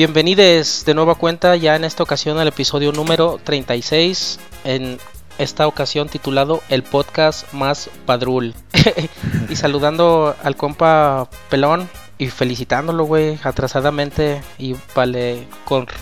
Bienvenidos 0.00 0.84
de 0.86 0.94
nueva 0.94 1.14
cuenta 1.14 1.56
ya 1.56 1.76
en 1.76 1.84
esta 1.84 2.02
ocasión 2.02 2.38
al 2.38 2.48
episodio 2.48 2.90
número 2.90 3.38
36, 3.44 4.40
en 4.64 4.96
esta 5.36 5.66
ocasión 5.66 6.08
titulado 6.08 6.62
El 6.70 6.82
podcast 6.82 7.52
más 7.52 7.90
padrul. 8.06 8.54
y 9.50 9.56
saludando 9.56 10.34
al 10.42 10.56
compa 10.56 11.28
Pelón 11.50 11.86
y 12.16 12.28
felicitándolo, 12.28 13.04
güey, 13.04 13.38
atrasadamente 13.42 14.40
y 14.56 14.74
vale, 14.94 15.46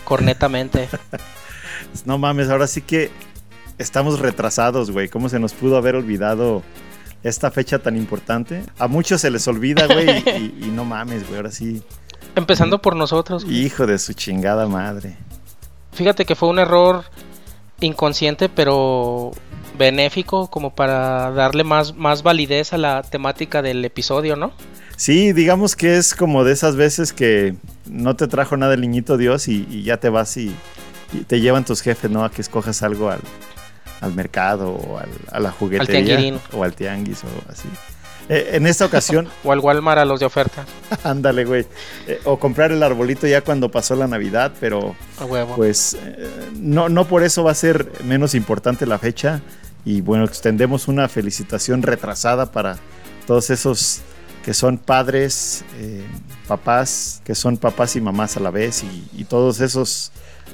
cornetamente. 0.05 0.89
no 2.05 2.19
mames, 2.19 2.51
ahora 2.51 2.69
sí 2.69 2.83
que 2.83 3.11
estamos 3.79 4.21
retrasados, 4.21 4.93
güey. 4.93 5.09
¿Cómo 5.09 5.29
se 5.29 5.41
nos 5.41 5.55
pudo 5.55 5.77
haber 5.77 5.97
olvidado 5.97 6.63
esta 7.25 7.51
fecha 7.51 7.81
tan 7.81 7.97
importante? 7.97 8.63
A 8.79 8.87
muchos 8.87 9.23
se 9.23 9.33
les 9.33 9.49
olvida, 9.49 9.89
güey, 9.89 10.23
y 10.57 10.71
no 10.73 10.85
mames, 10.85 11.25
güey, 11.25 11.39
ahora 11.39 11.51
sí 11.51 11.83
Empezando 12.37 12.81
por 12.81 12.97
nosotros. 12.97 13.45
Hijo 13.49 13.87
de 13.87 13.99
su 13.99 14.13
chingada 14.13 14.67
madre. 14.67 15.17
Fíjate 15.93 16.25
que 16.25 16.35
fue 16.35 16.49
un 16.49 16.59
error 16.59 17.05
inconsciente, 17.81 18.49
pero 18.49 19.33
benéfico, 19.77 20.49
como 20.49 20.75
para 20.75 21.31
darle 21.31 21.65
más, 21.65 21.97
más 21.97 22.23
validez 22.23 22.73
a 22.73 22.79
la 22.79 23.03
temática 23.03 23.63
del 23.63 23.85
episodio, 23.85 24.37
¿no? 24.37 24.53
Sí, 24.97 25.33
digamos 25.33 25.77
que 25.77 25.97
es 25.97 26.15
como 26.15 26.43
de 26.43 26.53
esas 26.53 26.75
veces 26.75 27.13
que 27.13 27.55
no 27.87 28.17
te 28.17 28.27
trajo 28.27 28.57
nada 28.57 28.75
el 28.75 28.81
niñito 28.81 29.17
Dios 29.17 29.47
y, 29.47 29.83
ya 29.85 29.99
te 29.99 30.09
vas 30.09 30.37
y, 30.37 30.55
te 31.29 31.41
llevan 31.41 31.65
tus 31.65 31.81
jefes, 31.81 32.11
¿no? 32.11 32.25
A 32.25 32.31
que 32.31 32.43
escojas 32.43 32.83
algo 32.83 33.11
al, 33.11 33.21
mercado 34.15 34.71
o 34.71 35.01
a 35.33 35.41
la 35.41 35.51
juguetería. 35.51 36.39
o 36.53 36.65
al 36.65 36.75
tianguis 36.75 37.23
o 37.25 37.51
así. 37.51 37.69
Eh, 38.29 38.51
en 38.53 38.67
esta 38.67 38.85
ocasión. 38.85 39.29
o 39.45 39.53
al 39.53 39.61
Walmart 39.61 40.01
a 40.01 40.05
los 40.05 40.21
de 40.21 40.27
oferta. 40.27 40.65
Ándale, 41.05 41.45
güey. 41.45 41.67
Eh, 42.07 42.21
o 42.25 42.39
comprar 42.39 42.73
el 42.73 42.83
arbolito 42.83 43.27
ya 43.27 43.41
cuando 43.43 43.71
pasó 43.71 43.95
la 43.97 44.07
Navidad, 44.07 44.53
pero. 44.61 44.95
A 45.19 45.25
huevo. 45.25 45.57
Pues 45.57 45.97
eh, 46.01 46.51
no, 46.55 46.89
no 46.89 47.07
por 47.07 47.23
eso 47.23 47.45
va 47.45 47.53
a 47.53 47.55
ser 47.55 47.91
menos 48.05 48.35
importante 48.35 48.87
la 48.87 48.99
fecha. 48.99 49.41
Y 49.85 50.01
bueno, 50.01 50.25
extendemos 50.25 50.89
una 50.89 51.09
felicitación 51.09 51.83
retrasada 51.83 52.53
para 52.53 52.79
todos 53.27 53.51
esos 53.51 54.01
que 54.45 54.53
son 54.55 54.79
padres, 54.79 55.63
papás, 56.47 57.21
que 57.25 57.35
son 57.35 57.59
papás 57.59 57.97
y 57.97 58.01
mamás 58.01 58.37
a 58.37 58.41
la 58.41 58.51
vez, 58.51 58.83
y, 58.83 59.09
y 59.13 59.25
todos 59.25 59.61
esos 59.61 60.11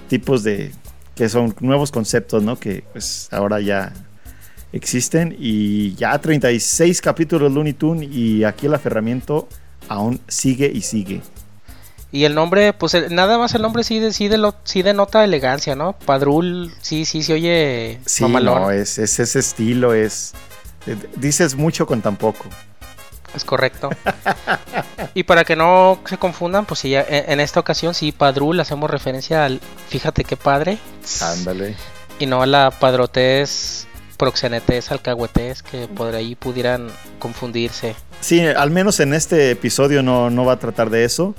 tipos 0.09 0.43
de 0.43 0.73
que 1.15 1.29
son 1.29 1.55
nuevos 1.61 1.91
conceptos, 1.91 2.43
¿no? 2.43 2.59
Que 2.59 2.85
pues 2.93 3.29
ahora 3.31 3.61
ya 3.61 3.93
existen 4.75 5.37
y 5.39 5.95
ya 5.95 6.19
36 6.19 7.01
capítulos 7.01 7.53
Looney 7.53 7.75
Tunes 7.75 8.11
y 8.11 8.43
aquí 8.45 8.67
el 8.67 8.75
aferramiento 8.75 9.49
aún 9.89 10.21
sigue 10.27 10.71
y 10.73 10.83
sigue. 10.83 11.23
Y 12.11 12.25
el 12.25 12.35
nombre, 12.35 12.73
pues 12.73 13.11
nada 13.11 13.39
más 13.39 13.55
el 13.55 13.63
nombre 13.63 13.83
sí, 13.83 14.13
sí, 14.13 14.29
lo, 14.29 14.55
sí 14.65 14.83
denota 14.83 15.25
elegancia, 15.25 15.75
¿no? 15.75 15.95
Padrul, 15.95 16.73
sí, 16.81 17.05
sí, 17.05 17.23
se 17.23 17.35
oye 17.35 18.01
sí, 18.07 18.25
No, 18.25 18.71
es, 18.71 18.99
es, 18.99 19.19
ese 19.19 19.39
estilo, 19.39 19.95
es... 19.95 20.33
Eh, 20.87 20.97
dices 21.17 21.55
mucho 21.55 21.87
con 21.87 22.03
tan 22.03 22.17
poco. 22.17 22.45
Es 23.35 23.45
correcto. 23.45 23.91
y 25.15 25.25
para 25.25 25.45
que 25.45 25.57
no 25.57 25.99
se 26.05 26.19
confundan, 26.19 26.67
pues 26.67 26.81
sí, 26.81 26.95
en, 26.95 27.05
en 27.09 27.41
esta 27.41 27.59
ocasión 27.59 27.95
sí, 27.95 28.13
Padrul, 28.13 28.61
hacemos 28.61 28.91
referencia 28.91 29.45
al... 29.45 29.61
Fíjate 29.89 30.23
qué 30.23 30.37
padre. 30.37 30.79
Ándale. 31.21 31.75
Y 32.21 32.27
no 32.27 32.43
a 32.43 32.47
la 32.47 32.71
padrotez 32.71 33.89
proxenetes, 34.15 34.91
alcahuetes 34.91 35.63
que 35.63 35.89
por 35.89 36.15
ahí 36.15 36.35
pudieran 36.35 36.89
confundirse. 37.19 37.95
Sí, 38.21 38.41
al 38.41 38.71
menos 38.71 39.01
en 39.01 39.15
este 39.15 39.51
episodio 39.51 40.03
no, 40.03 40.31
no 40.31 40.45
va 40.45 40.55
a 40.55 40.59
tratar 40.59 40.91
de 40.91 41.05
eso. 41.05 41.35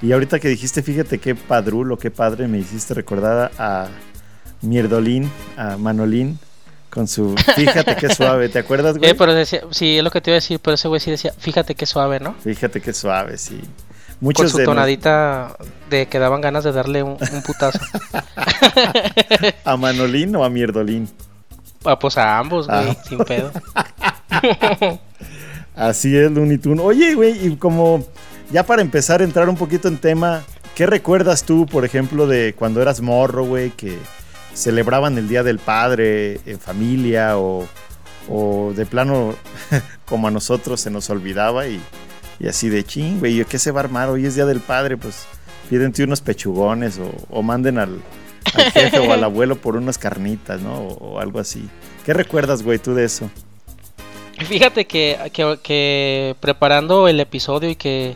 Y 0.00 0.12
ahorita 0.12 0.38
que 0.38 0.48
dijiste, 0.48 0.82
fíjate 0.82 1.18
qué 1.18 1.34
padrulo, 1.34 1.98
qué 1.98 2.10
padre, 2.10 2.46
me 2.46 2.58
hiciste 2.58 2.94
recordar 2.94 3.50
a 3.58 3.88
Mierdolín, 4.62 5.30
a 5.56 5.76
Manolín, 5.76 6.38
con 6.88 7.08
su 7.08 7.34
fíjate 7.56 7.96
qué 7.96 8.14
suave, 8.14 8.48
¿te 8.48 8.60
acuerdas, 8.60 8.98
güey? 8.98 9.10
Eh, 9.10 9.14
pero 9.14 9.34
decía, 9.34 9.62
sí, 9.70 9.98
es 9.98 10.04
lo 10.04 10.10
que 10.10 10.20
te 10.20 10.30
iba 10.30 10.36
a 10.36 10.40
decir, 10.40 10.60
pero 10.60 10.74
ese 10.74 10.88
güey 10.88 11.00
sí 11.00 11.10
decía, 11.10 11.34
fíjate 11.36 11.74
qué 11.74 11.84
suave, 11.86 12.20
¿no? 12.20 12.34
Fíjate 12.34 12.80
qué 12.80 12.92
suave, 12.92 13.38
sí. 13.38 13.60
Muchos 14.20 14.52
con 14.52 14.60
su 14.60 14.64
tonadita 14.64 15.56
de 15.90 16.06
que 16.06 16.18
daban 16.18 16.40
ganas 16.40 16.64
de 16.64 16.72
darle 16.72 17.02
un, 17.02 17.16
un 17.32 17.42
putazo. 17.42 17.78
¿A 19.64 19.76
Manolín 19.76 20.34
o 20.34 20.44
a 20.44 20.50
Mierdolín? 20.50 21.08
Ah, 21.84 21.98
pues 21.98 22.18
a 22.18 22.38
ambos, 22.38 22.66
güey, 22.66 22.90
ah. 22.90 22.96
sin 23.08 23.18
pedo. 23.18 23.52
Así 25.76 26.16
es, 26.16 26.30
Looney 26.30 26.58
Tunes. 26.58 26.84
Oye, 26.84 27.14
güey, 27.14 27.46
y 27.46 27.56
como 27.56 28.04
ya 28.50 28.64
para 28.64 28.82
empezar 28.82 29.20
a 29.20 29.24
entrar 29.24 29.48
un 29.48 29.56
poquito 29.56 29.88
en 29.88 29.98
tema, 29.98 30.42
¿qué 30.74 30.86
recuerdas 30.86 31.44
tú, 31.44 31.66
por 31.66 31.84
ejemplo, 31.84 32.26
de 32.26 32.54
cuando 32.54 32.82
eras 32.82 33.00
morro, 33.00 33.44
güey, 33.44 33.70
que 33.70 33.96
celebraban 34.54 35.16
el 35.18 35.28
Día 35.28 35.42
del 35.42 35.58
Padre 35.58 36.40
en 36.46 36.58
familia 36.58 37.38
o, 37.38 37.66
o 38.28 38.72
de 38.74 38.86
plano 38.86 39.34
como 40.04 40.28
a 40.28 40.30
nosotros 40.32 40.80
se 40.80 40.90
nos 40.90 41.08
olvidaba 41.10 41.68
y, 41.68 41.80
y 42.40 42.48
así 42.48 42.68
de 42.68 42.84
ching, 42.84 43.20
güey, 43.20 43.44
¿qué 43.44 43.58
se 43.58 43.70
va 43.70 43.80
a 43.80 43.84
armar? 43.84 44.08
Hoy 44.08 44.26
es 44.26 44.34
Día 44.34 44.46
del 44.46 44.60
Padre, 44.60 44.96
pues 44.96 45.26
pídente 45.70 46.02
unos 46.02 46.22
pechugones 46.22 46.98
o, 46.98 47.12
o 47.30 47.42
manden 47.42 47.78
al, 47.78 48.00
al 48.54 48.72
jefe 48.72 48.98
o 48.98 49.12
al 49.12 49.24
abuelo 49.24 49.56
por 49.56 49.76
unas 49.76 49.98
carnitas, 49.98 50.60
¿no? 50.60 50.74
O, 50.74 51.20
algo 51.20 51.38
así. 51.38 51.68
¿Qué 52.04 52.12
recuerdas, 52.12 52.62
güey, 52.62 52.78
tú 52.78 52.94
de 52.94 53.04
eso? 53.04 53.30
Fíjate 54.38 54.86
que, 54.86 55.18
que, 55.62 56.36
preparando 56.40 57.08
el 57.08 57.18
episodio 57.20 57.70
y 57.70 57.76
que 57.76 58.14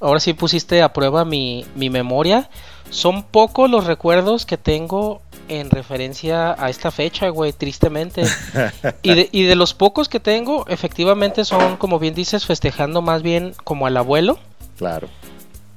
ahora 0.00 0.18
sí 0.18 0.32
pusiste 0.32 0.82
a 0.82 0.92
prueba 0.92 1.24
mi, 1.24 1.66
mi 1.74 1.90
memoria, 1.90 2.48
son 2.90 3.22
pocos 3.22 3.70
los 3.70 3.86
recuerdos 3.86 4.46
que 4.46 4.56
tengo 4.56 5.20
en 5.48 5.70
referencia 5.70 6.54
a 6.58 6.70
esta 6.70 6.90
fecha, 6.90 7.28
güey, 7.28 7.52
tristemente. 7.52 8.22
y, 9.02 9.14
de, 9.14 9.28
y 9.32 9.42
de 9.42 9.56
los 9.56 9.74
pocos 9.74 10.08
que 10.08 10.20
tengo, 10.20 10.66
efectivamente 10.68 11.44
son, 11.44 11.76
como 11.76 11.98
bien 11.98 12.14
dices, 12.14 12.46
festejando 12.46 13.02
más 13.02 13.22
bien 13.22 13.54
como 13.64 13.86
al 13.86 13.96
abuelo. 13.96 14.38
Claro. 14.78 15.08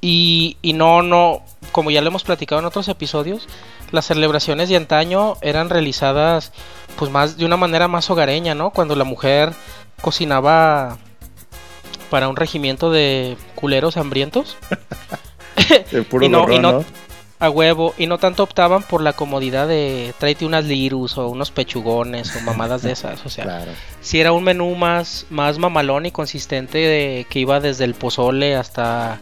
Y, 0.00 0.56
y 0.62 0.72
no, 0.72 1.02
no, 1.02 1.42
como 1.76 1.90
ya 1.90 2.00
lo 2.00 2.08
hemos 2.08 2.24
platicado 2.24 2.58
en 2.58 2.64
otros 2.64 2.88
episodios, 2.88 3.46
las 3.92 4.06
celebraciones 4.06 4.70
de 4.70 4.76
antaño 4.76 5.34
eran 5.42 5.68
realizadas 5.68 6.50
pues 6.96 7.10
más 7.10 7.36
de 7.36 7.44
una 7.44 7.58
manera 7.58 7.86
más 7.86 8.08
hogareña, 8.08 8.54
¿no? 8.54 8.70
Cuando 8.70 8.96
la 8.96 9.04
mujer 9.04 9.52
cocinaba 10.00 10.96
para 12.08 12.28
un 12.28 12.36
regimiento 12.36 12.90
de 12.90 13.36
culeros 13.56 13.98
hambrientos. 13.98 14.56
y 16.22 16.30
no, 16.30 16.46
a 17.40 17.50
huevo 17.50 17.92
y 17.98 18.06
no 18.06 18.16
tanto 18.16 18.44
optaban 18.44 18.82
por 18.82 19.02
la 19.02 19.12
comodidad 19.12 19.68
de 19.68 20.14
tráete 20.18 20.46
unas 20.46 20.64
lirus 20.64 21.18
o 21.18 21.28
unos 21.28 21.50
pechugones 21.50 22.34
o 22.36 22.40
mamadas 22.40 22.80
de 22.80 22.92
esas, 22.92 23.26
o 23.26 23.28
sea, 23.28 23.66
si 24.00 24.18
era 24.18 24.32
un 24.32 24.44
menú 24.44 24.74
más 24.76 25.26
más 25.28 25.58
mamalón 25.58 26.06
y 26.06 26.10
consistente 26.10 26.78
de, 26.78 27.26
que 27.28 27.40
iba 27.40 27.60
desde 27.60 27.84
el 27.84 27.92
pozole 27.92 28.56
hasta 28.56 29.20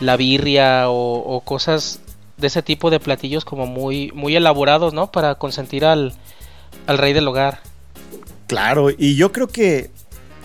la 0.00 0.16
birria 0.16 0.84
o, 0.88 1.42
cosas 1.44 2.00
de 2.38 2.46
ese 2.46 2.62
tipo 2.62 2.90
de 2.90 3.00
platillos 3.00 3.44
como 3.44 3.66
muy, 3.66 4.10
muy 4.12 4.34
elaborados, 4.34 4.94
¿no? 4.94 5.12
Para 5.12 5.34
consentir 5.36 5.84
al, 5.84 6.14
rey 6.86 7.12
del 7.12 7.28
hogar. 7.28 7.60
Claro, 8.46 8.88
y 8.90 9.14
yo 9.14 9.30
creo 9.30 9.48
que 9.48 9.90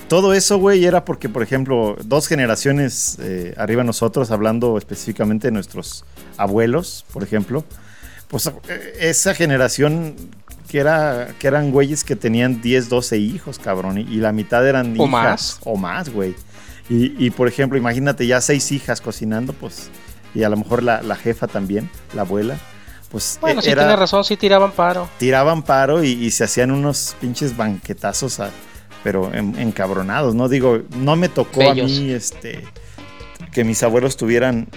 todo 0.07 0.33
eso, 0.33 0.57
güey, 0.57 0.85
era 0.85 1.05
porque, 1.05 1.29
por 1.29 1.41
ejemplo, 1.41 1.95
dos 2.03 2.27
generaciones 2.27 3.17
eh, 3.19 3.55
arriba 3.57 3.83
nosotros, 3.83 4.29
hablando 4.29 4.77
específicamente 4.77 5.47
de 5.47 5.51
nuestros 5.51 6.05
abuelos, 6.37 7.05
por 7.11 7.23
ejemplo, 7.23 7.63
pues 8.27 8.47
eh, 8.47 8.97
esa 8.99 9.33
generación 9.33 10.15
que, 10.67 10.79
era, 10.79 11.29
que 11.39 11.47
eran 11.47 11.71
güeyes 11.71 12.03
que 12.03 12.15
tenían 12.15 12.61
10, 12.61 12.89
12 12.89 13.17
hijos, 13.17 13.57
cabrón, 13.57 13.97
y, 13.97 14.17
la 14.17 14.31
mitad 14.31 14.67
eran 14.67 14.95
o 14.99 15.07
Más. 15.07 15.59
O 15.63 15.77
más, 15.77 16.09
güey. 16.09 16.35
Y, 16.87 17.31
por 17.31 17.47
ejemplo, 17.47 17.79
imagínate 17.79 18.27
ya 18.27 18.39
seis 18.41 18.71
hijas 18.71 19.01
cocinando, 19.01 19.53
pues, 19.53 19.89
y 20.35 20.43
a 20.43 20.49
lo 20.49 20.57
mejor 20.57 20.83
la, 20.83 21.15
jefa 21.15 21.47
también, 21.47 21.89
la 22.13 22.21
abuela. 22.21 22.59
Pues 23.09 23.37
bueno, 23.41 23.61
sí 23.61 23.73
tiene 23.73 23.95
razón, 23.95 24.23
sí 24.23 24.37
tiraban 24.37 24.71
paro. 24.71 25.09
Tiraban 25.17 25.63
paro 25.63 26.03
y, 26.03 26.29
se 26.29 26.43
hacían 26.43 26.69
unos 26.69 27.15
pinches 27.19 27.57
banquetazos, 27.57 28.39
pero 29.03 29.33
encabronados, 29.33 30.35
¿no? 30.35 30.47
Digo, 30.47 30.81
no 30.97 31.15
me 31.15 31.27
tocó 31.29 31.69
a 31.69 31.73
mí 31.73 32.11
este, 32.11 32.63
que 33.51 33.63
mis 33.63 33.81
abuelos 33.81 34.15
tuvieran 34.15 34.67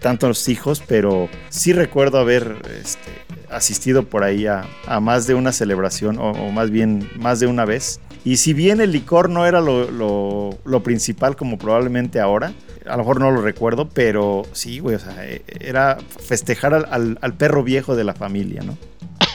tantos 0.00 0.48
hijos, 0.48 0.82
pero 0.86 1.28
sí 1.48 1.72
recuerdo 1.72 2.18
haber 2.18 2.56
este, 2.82 3.10
asistido 3.50 4.04
por 4.04 4.24
ahí 4.24 4.46
a, 4.46 4.66
más 5.00 5.26
de 5.26 5.34
una 5.34 5.52
celebración, 5.52 6.18
o, 6.18 6.32
o, 6.32 6.50
más 6.50 6.70
bien 6.70 7.08
más 7.16 7.40
de 7.40 7.46
una 7.46 7.64
vez. 7.64 8.00
Y 8.28 8.36
si 8.36 8.52
bien 8.52 8.82
el 8.82 8.92
licor 8.92 9.30
no 9.30 9.46
era 9.46 9.62
lo, 9.62 10.80
principal 10.84 11.34
como 11.34 11.56
probablemente 11.56 12.20
ahora, 12.20 12.52
a 12.84 12.90
lo 12.90 12.98
mejor 12.98 13.20
no 13.20 13.30
lo 13.30 13.40
recuerdo, 13.40 13.88
pero 13.88 14.42
sí, 14.52 14.80
güey, 14.80 14.96
o 14.96 14.98
sea, 14.98 15.24
e, 15.24 15.42
era 15.60 15.96
festejar 16.20 16.74
al, 16.74 17.34
perro 17.38 17.64
viejo 17.64 17.96
de 17.96 18.04
la 18.04 18.12
familia, 18.12 18.60
¿no? 18.62 18.76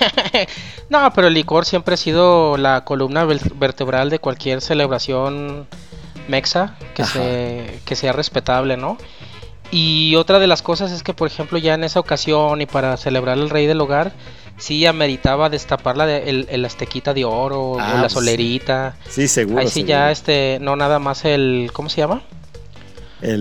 no, 0.92 1.12
pero 1.16 1.25
el 1.25 1.34
licor 1.34 1.66
siempre 1.66 1.95
ha 1.95 1.98
sido 1.98 2.56
la 2.56 2.86
columna 2.86 3.25
vertebral 3.25 4.12
de 4.12 4.19
cualquier 4.19 4.62
celebración 4.62 5.66
mexa 6.28 6.78
que, 6.94 7.04
se, 7.04 7.80
que 7.86 7.95
sea 7.95 8.13
respetable, 8.13 8.78
¿no? 8.78 9.00
Y 9.72 10.13
otra 10.18 10.38
de 10.38 10.45
las 10.45 10.62
cosas 10.62 10.92
es 10.92 11.01
que, 11.01 11.16
por 11.16 11.28
ejemplo, 11.28 11.57
ya 11.57 11.74
en 11.74 11.84
esa 11.84 12.00
ocasión 12.00 12.62
y 12.62 12.68
para 12.68 12.95
celebrar 12.98 13.40
al 13.40 13.50
rey 13.50 13.66
del 13.66 13.81
hogar, 13.81 14.13
sí 14.58 14.86
ameritaba 14.86 15.50
destapar 15.50 15.98
la 15.98 16.18
el, 16.18 16.48
el 16.50 16.66
aztequita 16.66 17.14
de 17.14 17.26
oro 17.26 17.62
o 17.62 17.80
ah, 17.80 17.94
la 17.96 18.02
pues 18.02 18.14
solerita. 18.14 18.96
Sí, 19.10 19.28
seguro. 19.28 19.60
Ahí 19.60 19.68
sí 19.68 19.84
ya, 19.84 20.12
este, 20.12 20.58
no 20.62 20.76
nada 20.76 21.00
más 21.00 21.26
el, 21.26 21.72
¿cómo 21.74 21.90
se 21.90 21.98
llama? 21.98 22.22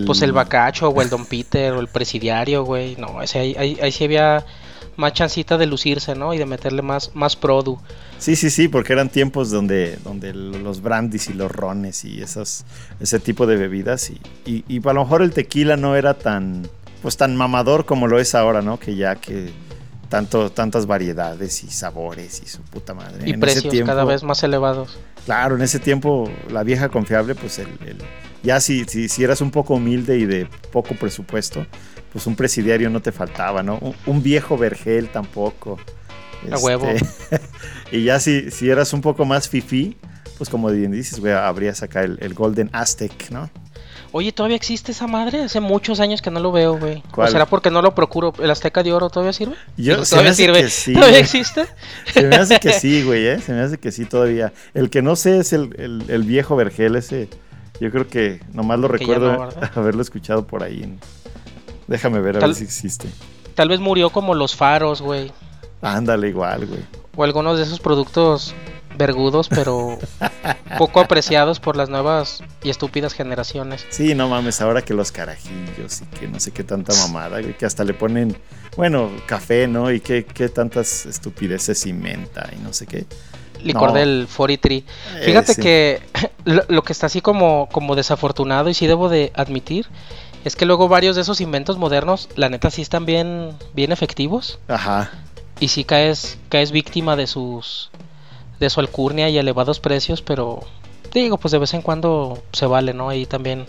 Pues 0.05 0.21
el 0.21 0.31
bacacho 0.31 0.87
o 0.87 1.01
el 1.01 1.09
Don 1.09 1.25
Peter 1.25 1.73
o 1.73 1.81
el 1.81 1.87
presidiario, 1.87 2.63
güey. 2.63 2.95
No, 2.95 3.21
ese, 3.21 3.39
ahí, 3.39 3.77
ahí, 3.81 3.91
sí 3.91 4.05
había 4.05 4.45
más 4.95 5.11
chancita 5.11 5.57
de 5.57 5.65
lucirse, 5.65 6.15
¿no? 6.15 6.33
Y 6.33 6.37
de 6.37 6.45
meterle 6.45 6.81
más, 6.81 7.11
más 7.13 7.35
produ. 7.35 7.79
Sí, 8.17 8.37
sí, 8.37 8.49
sí, 8.49 8.69
porque 8.69 8.93
eran 8.93 9.09
tiempos 9.09 9.51
donde, 9.51 9.97
donde 10.03 10.33
los 10.33 10.81
brandis 10.81 11.29
y 11.29 11.33
los 11.33 11.51
rones 11.51 12.05
y 12.05 12.21
esas, 12.21 12.65
ese 13.01 13.19
tipo 13.19 13.45
de 13.45 13.57
bebidas. 13.57 14.09
Y, 14.09 14.21
y, 14.45 14.63
y 14.69 14.87
a 14.87 14.93
lo 14.93 15.03
mejor 15.03 15.21
el 15.21 15.33
tequila 15.33 15.75
no 15.75 15.97
era 15.97 16.13
tan, 16.13 16.65
pues 17.01 17.17
tan 17.17 17.35
mamador 17.35 17.85
como 17.85 18.07
lo 18.07 18.19
es 18.19 18.35
ahora, 18.35 18.61
¿no? 18.61 18.79
Que 18.79 18.95
ya 18.95 19.15
que 19.15 19.51
tanto, 20.13 20.51
tantas 20.51 20.85
variedades 20.85 21.63
y 21.63 21.71
sabores 21.71 22.43
y 22.43 22.47
su 22.47 22.61
puta 22.61 22.93
madre. 22.93 23.27
Y 23.27 23.35
precios 23.35 23.73
cada 23.83 24.05
vez 24.05 24.21
más 24.21 24.43
elevados. 24.43 24.99
Claro, 25.25 25.55
en 25.55 25.63
ese 25.63 25.79
tiempo 25.79 26.29
la 26.51 26.61
vieja 26.61 26.89
confiable, 26.89 27.33
pues 27.33 27.57
el, 27.57 27.67
ya 28.43 28.59
si, 28.59 28.85
si, 28.85 29.23
eras 29.23 29.41
un 29.41 29.49
poco 29.49 29.73
humilde 29.73 30.19
y 30.19 30.27
de 30.27 30.47
poco 30.71 30.93
presupuesto, 30.93 31.65
pues 32.11 32.27
un 32.27 32.35
presidiario 32.35 32.91
no 32.91 33.01
te 33.01 33.11
faltaba, 33.11 33.63
¿no? 33.63 33.79
Un, 34.05 34.21
viejo 34.21 34.55
vergel 34.55 35.09
tampoco. 35.09 35.79
A 36.51 36.59
huevo. 36.59 36.85
Este, 36.89 37.41
y 37.91 38.03
ya 38.03 38.19
si, 38.19 38.51
si 38.51 38.69
eras 38.69 38.93
un 38.93 39.01
poco 39.01 39.25
más 39.25 39.49
fifi, 39.49 39.97
pues 40.37 40.47
como 40.47 40.69
bien 40.69 40.91
dices, 40.91 41.19
güey, 41.21 41.33
habrías 41.33 41.81
acá 41.81 42.03
el, 42.03 42.19
el 42.21 42.35
Golden 42.35 42.69
Aztec, 42.71 43.31
¿no? 43.31 43.49
Oye, 44.15 44.31
¿todavía 44.31 44.55
existe 44.55 44.91
esa 44.91 45.07
madre? 45.07 45.41
Hace 45.41 45.59
muchos 45.59 45.99
años 45.99 46.21
que 46.21 46.29
no 46.29 46.39
lo 46.39 46.51
veo, 46.51 46.77
güey. 46.77 47.01
¿O 47.15 47.27
será 47.27 47.47
porque 47.47 47.71
no 47.71 47.81
lo 47.81 47.95
procuro? 47.95 48.31
¿El 48.37 48.51
Azteca 48.51 48.83
de 48.83 48.93
Oro 48.93 49.09
todavía 49.09 49.33
sirve? 49.33 49.55
Yo, 49.75 50.03
¿Todavía 50.03 50.35
sirve? 50.35 50.69
¿Todavía 50.93 51.17
existe? 51.17 51.65
Se 52.13 52.21
me 52.21 52.35
hace 52.35 52.59
que 52.59 52.73
sí, 52.73 53.01
güey, 53.05 53.25
¿eh? 53.25 53.39
Se 53.39 53.53
me 53.53 53.61
hace 53.61 53.79
que 53.79 53.91
sí 53.91 54.05
todavía. 54.05 54.53
El 54.75 54.91
que 54.91 55.01
no 55.01 55.15
sé 55.15 55.39
es 55.39 55.51
el, 55.51 56.03
el, 56.07 56.23
viejo 56.23 56.55
Vergel 56.55 56.95
ese. 56.95 57.27
Yo 57.79 57.89
creo 57.89 58.07
que 58.07 58.39
nomás 58.53 58.77
lo 58.77 58.87
recuerdo 58.87 59.49
haberlo 59.75 60.03
escuchado 60.03 60.45
por 60.45 60.61
ahí. 60.61 60.95
Déjame 61.87 62.21
ver 62.21 62.37
a 62.37 62.39
ver 62.45 62.53
si 62.53 62.65
existe. 62.65 63.09
Tal 63.55 63.67
vez 63.67 63.79
murió 63.79 64.11
como 64.11 64.35
los 64.35 64.55
faros, 64.55 65.01
güey. 65.01 65.31
Ándale, 65.81 66.29
igual, 66.29 66.67
güey. 66.67 66.81
O 67.15 67.23
algunos 67.23 67.57
de 67.57 67.63
esos 67.63 67.79
productos 67.79 68.53
vergudos, 68.97 69.49
pero 69.49 69.97
poco 70.77 70.99
apreciados 70.99 71.59
por 71.59 71.75
las 71.75 71.89
nuevas 71.89 72.43
y 72.63 72.69
estúpidas 72.69 73.13
generaciones. 73.13 73.85
Sí, 73.89 74.15
no 74.15 74.29
mames, 74.29 74.61
ahora 74.61 74.81
que 74.81 74.93
los 74.93 75.11
carajillos 75.11 76.01
y 76.01 76.05
que 76.17 76.27
no 76.27 76.39
sé 76.39 76.51
qué 76.51 76.63
tanta 76.63 76.93
mamada, 76.95 77.41
que 77.41 77.65
hasta 77.65 77.83
le 77.83 77.93
ponen, 77.93 78.37
bueno, 78.77 79.09
café, 79.25 79.67
¿no? 79.67 79.91
Y 79.91 79.99
que, 79.99 80.23
tantas 80.53 81.05
estupideces 81.05 81.85
y 81.85 81.93
menta 81.93 82.49
y 82.51 82.61
no 82.61 82.73
sé 82.73 82.85
qué. 82.85 83.05
Licor 83.61 83.93
del 83.93 84.27
43. 84.35 84.83
Fíjate 85.23 85.55
que 85.55 86.01
lo, 86.45 86.83
que 86.83 86.91
está 86.91 87.05
así 87.05 87.21
como, 87.21 87.69
como 87.71 87.95
desafortunado 87.95 88.69
y 88.69 88.73
sí 88.73 88.87
debo 88.87 89.07
de 89.07 89.31
admitir 89.35 89.87
es 90.43 90.55
que 90.55 90.65
luego 90.65 90.87
varios 90.89 91.15
de 91.15 91.21
esos 91.21 91.39
inventos 91.39 91.77
modernos, 91.77 92.29
la 92.35 92.49
neta 92.49 92.69
sí 92.69 92.81
están 92.81 93.05
bien, 93.05 93.51
bien 93.73 93.91
efectivos. 93.91 94.59
Ajá. 94.67 95.11
Y 95.59 95.69
sí 95.69 95.85
caes, 95.85 96.37
caes 96.49 96.71
víctima 96.71 97.15
de 97.15 97.27
sus 97.27 97.89
de 98.59 98.69
su 98.69 98.79
alcurnia 98.79 99.29
y 99.29 99.37
elevados 99.37 99.79
precios, 99.79 100.21
pero 100.21 100.61
digo, 101.13 101.37
pues 101.37 101.51
de 101.51 101.59
vez 101.59 101.73
en 101.73 101.81
cuando 101.81 102.41
se 102.51 102.65
vale, 102.65 102.93
¿no? 102.93 103.09
Ahí 103.09 103.25
también 103.25 103.65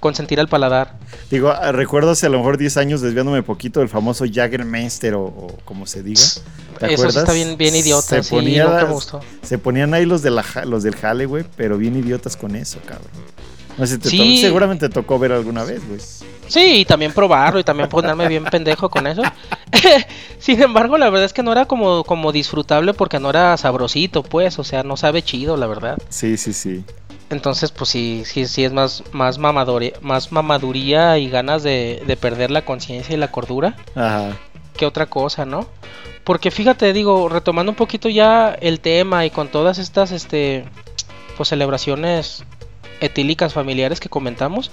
consentir 0.00 0.40
al 0.40 0.48
paladar. 0.48 0.94
Digo, 1.30 1.50
ah, 1.50 1.72
recuerdo 1.72 2.10
hace 2.12 2.26
a 2.26 2.28
lo 2.30 2.38
mejor 2.38 2.56
10 2.56 2.76
años 2.78 3.00
desviándome 3.00 3.42
poquito 3.42 3.80
del 3.80 3.88
famoso 3.88 4.24
Jagermeister 4.30 5.14
o, 5.14 5.24
o 5.24 5.58
como 5.64 5.86
se 5.86 6.02
diga. 6.02 6.22
¿Te 6.78 6.94
Eso 6.94 7.08
está 7.08 7.32
bien, 7.32 7.56
bien 7.58 7.76
idiota, 7.76 8.22
se, 8.22 8.30
se 9.42 9.58
ponían 9.58 9.92
ahí 9.92 10.06
los, 10.06 10.22
de 10.22 10.30
la, 10.30 10.44
los 10.64 10.82
del 10.82 10.96
jale, 10.96 11.26
güey, 11.26 11.44
pero 11.56 11.76
bien 11.76 11.96
idiotas 11.96 12.36
con 12.36 12.56
eso, 12.56 12.78
cabrón. 12.86 13.10
No 13.78 13.86
sé, 13.86 13.98
sí. 14.02 14.40
seguramente 14.40 14.88
tocó 14.88 15.18
ver 15.18 15.32
alguna 15.32 15.64
vez, 15.64 15.86
güey. 15.86 16.00
Sí, 16.48 16.80
y 16.80 16.84
también 16.84 17.12
probarlo 17.12 17.60
y 17.60 17.64
también 17.64 17.88
ponerme 17.88 18.26
bien 18.26 18.44
pendejo 18.44 18.88
con 18.88 19.06
eso. 19.06 19.22
Sin 20.40 20.60
embargo, 20.60 20.98
la 20.98 21.08
verdad 21.08 21.26
es 21.26 21.32
que 21.32 21.44
no 21.44 21.52
era 21.52 21.66
como, 21.66 22.02
como 22.02 22.32
disfrutable 22.32 22.92
porque 22.92 23.20
no 23.20 23.30
era 23.30 23.56
sabrosito, 23.56 24.24
pues, 24.24 24.58
o 24.58 24.64
sea, 24.64 24.82
no 24.82 24.96
sabe 24.96 25.22
chido, 25.22 25.56
la 25.56 25.68
verdad. 25.68 25.98
Sí, 26.08 26.36
sí, 26.36 26.52
sí. 26.52 26.84
Entonces, 27.30 27.70
pues 27.70 27.90
sí, 27.90 28.24
sí, 28.26 28.46
sí 28.46 28.64
es 28.64 28.72
más, 28.72 29.04
más, 29.12 29.38
más 29.38 30.32
mamaduría 30.32 31.18
y 31.18 31.30
ganas 31.30 31.62
de, 31.62 32.02
de 32.04 32.16
perder 32.16 32.50
la 32.50 32.64
conciencia 32.64 33.14
y 33.14 33.18
la 33.18 33.30
cordura 33.30 33.76
Ajá. 33.94 34.36
que 34.76 34.86
otra 34.86 35.06
cosa, 35.06 35.44
¿no? 35.44 35.68
Porque 36.24 36.50
fíjate, 36.50 36.92
digo, 36.92 37.28
retomando 37.28 37.70
un 37.70 37.76
poquito 37.76 38.08
ya 38.08 38.50
el 38.60 38.80
tema 38.80 39.24
y 39.24 39.30
con 39.30 39.48
todas 39.48 39.78
estas, 39.78 40.10
este, 40.10 40.64
pues 41.36 41.48
celebraciones 41.48 42.44
etílicas 43.00 43.52
familiares 43.52 44.00
que 44.00 44.08
comentamos, 44.08 44.70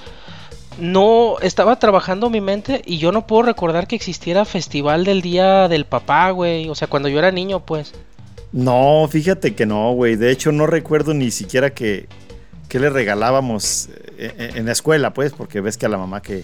no 0.79 1.37
estaba 1.41 1.79
trabajando 1.79 2.29
mi 2.29 2.41
mente 2.41 2.81
y 2.85 2.97
yo 2.97 3.11
no 3.11 3.25
puedo 3.25 3.43
recordar 3.43 3.87
que 3.87 3.95
existiera 3.95 4.45
festival 4.45 5.05
del 5.05 5.21
día 5.21 5.67
del 5.67 5.85
papá, 5.85 6.29
güey. 6.31 6.69
O 6.69 6.75
sea, 6.75 6.87
cuando 6.87 7.09
yo 7.09 7.19
era 7.19 7.31
niño, 7.31 7.61
pues. 7.61 7.93
No, 8.51 9.07
fíjate 9.09 9.55
que 9.55 9.65
no, 9.65 9.91
güey. 9.93 10.15
De 10.15 10.31
hecho, 10.31 10.51
no 10.51 10.67
recuerdo 10.67 11.13
ni 11.13 11.31
siquiera 11.31 11.71
que, 11.71 12.07
que 12.69 12.79
le 12.79 12.89
regalábamos 12.89 13.89
eh, 14.17 14.33
eh, 14.37 14.51
en 14.55 14.65
la 14.65 14.71
escuela, 14.71 15.13
pues, 15.13 15.33
porque 15.33 15.61
ves 15.61 15.77
que 15.77 15.85
a 15.85 15.89
la 15.89 15.97
mamá 15.97 16.21
que 16.21 16.43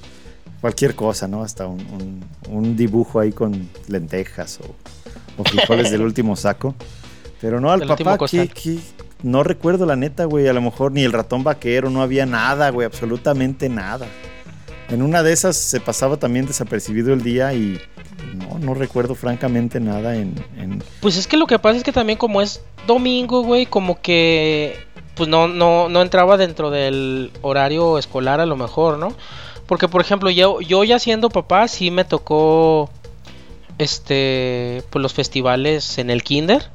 cualquier 0.61 0.95
cosa, 0.95 1.27
¿no? 1.27 1.43
Hasta 1.43 1.67
un, 1.67 2.23
un, 2.49 2.75
dibujo 2.75 3.19
ahí 3.19 3.31
con 3.31 3.69
lentejas 3.87 4.59
o, 4.61 5.41
o 5.41 5.43
frijoles 5.43 5.91
del 5.91 6.01
último 6.03 6.35
saco. 6.35 6.75
Pero 7.41 7.59
no, 7.59 7.71
al 7.71 7.85
papá, 7.85 8.17
¿qué, 8.29 8.47
qué, 8.47 8.79
no 9.23 9.43
recuerdo 9.43 9.85
la 9.85 9.95
neta, 9.95 10.25
güey. 10.25 10.47
A 10.47 10.53
lo 10.53 10.61
mejor 10.61 10.91
ni 10.91 11.03
el 11.03 11.13
ratón 11.13 11.43
vaquero, 11.43 11.89
no 11.89 12.01
había 12.01 12.25
nada, 12.25 12.69
güey. 12.69 12.85
Absolutamente 12.85 13.69
nada. 13.69 14.05
En 14.89 15.01
una 15.01 15.23
de 15.23 15.33
esas 15.33 15.55
se 15.55 15.79
pasaba 15.79 16.17
también 16.17 16.45
desapercibido 16.45 17.13
el 17.13 17.23
día 17.23 17.53
y 17.53 17.79
no, 18.35 18.59
no 18.59 18.73
recuerdo 18.73 19.15
francamente 19.15 19.79
nada 19.79 20.15
en, 20.15 20.35
Pues 20.99 21.17
es 21.17 21.27
que 21.27 21.37
lo 21.37 21.47
que 21.47 21.57
pasa 21.57 21.77
es 21.77 21.83
que 21.83 21.91
también 21.91 22.17
como 22.17 22.41
es 22.41 22.61
domingo, 22.85 23.43
güey, 23.43 23.65
como 23.65 24.01
que 24.01 24.77
pues 25.15 25.29
no, 25.29 25.47
no, 25.47 25.89
no 25.89 26.01
entraba 26.01 26.37
dentro 26.37 26.69
del 26.69 27.31
horario 27.41 27.97
escolar 27.97 28.39
a 28.39 28.45
lo 28.45 28.55
mejor, 28.55 28.97
¿no? 28.97 29.13
Porque 29.67 29.87
por 29.87 30.01
ejemplo 30.01 30.29
yo, 30.29 30.59
yo 30.61 30.83
ya 30.83 30.99
siendo 30.99 31.29
papá 31.29 31.67
sí 31.67 31.91
me 31.91 32.03
tocó 32.03 32.89
este 33.77 34.83
pues 34.89 35.01
los 35.01 35.13
festivales 35.13 35.97
en 35.97 36.09
el 36.09 36.23
kinder. 36.23 36.69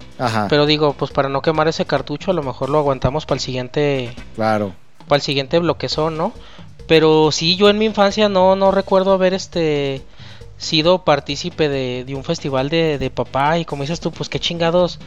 Pero 0.49 0.67
digo 0.67 0.95
pues 0.95 1.11
para 1.11 1.28
no 1.28 1.43
quemar 1.43 1.69
ese 1.69 1.85
cartucho 1.85 2.31
a 2.31 2.35
lo 2.35 2.43
mejor 2.43 2.71
lo 2.71 2.78
aguantamos 2.78 3.26
para 3.26 3.37
el 3.37 3.40
siguiente 3.40 4.14
claro. 4.35 4.73
para 5.07 5.17
el 5.17 5.23
siguiente 5.23 5.61
son 5.88 6.17
no 6.17 6.33
pero 6.88 7.31
sí 7.31 7.57
yo 7.57 7.69
en 7.69 7.78
mi 7.78 7.85
infancia 7.85 8.28
no 8.28 8.57
no 8.57 8.73
recuerdo 8.73 9.12
haber 9.12 9.35
este 9.35 10.02
sido 10.57 11.05
partícipe 11.05 11.69
de, 11.69 12.12
un 12.17 12.25
festival 12.25 12.69
de, 12.69 12.99
de, 12.99 13.11
papá. 13.11 13.59
Y 13.59 13.64
como 13.64 13.85
dices 13.85 14.00
tú 14.00 14.11
pues 14.11 14.28
qué 14.28 14.40
chingados 14.40 14.99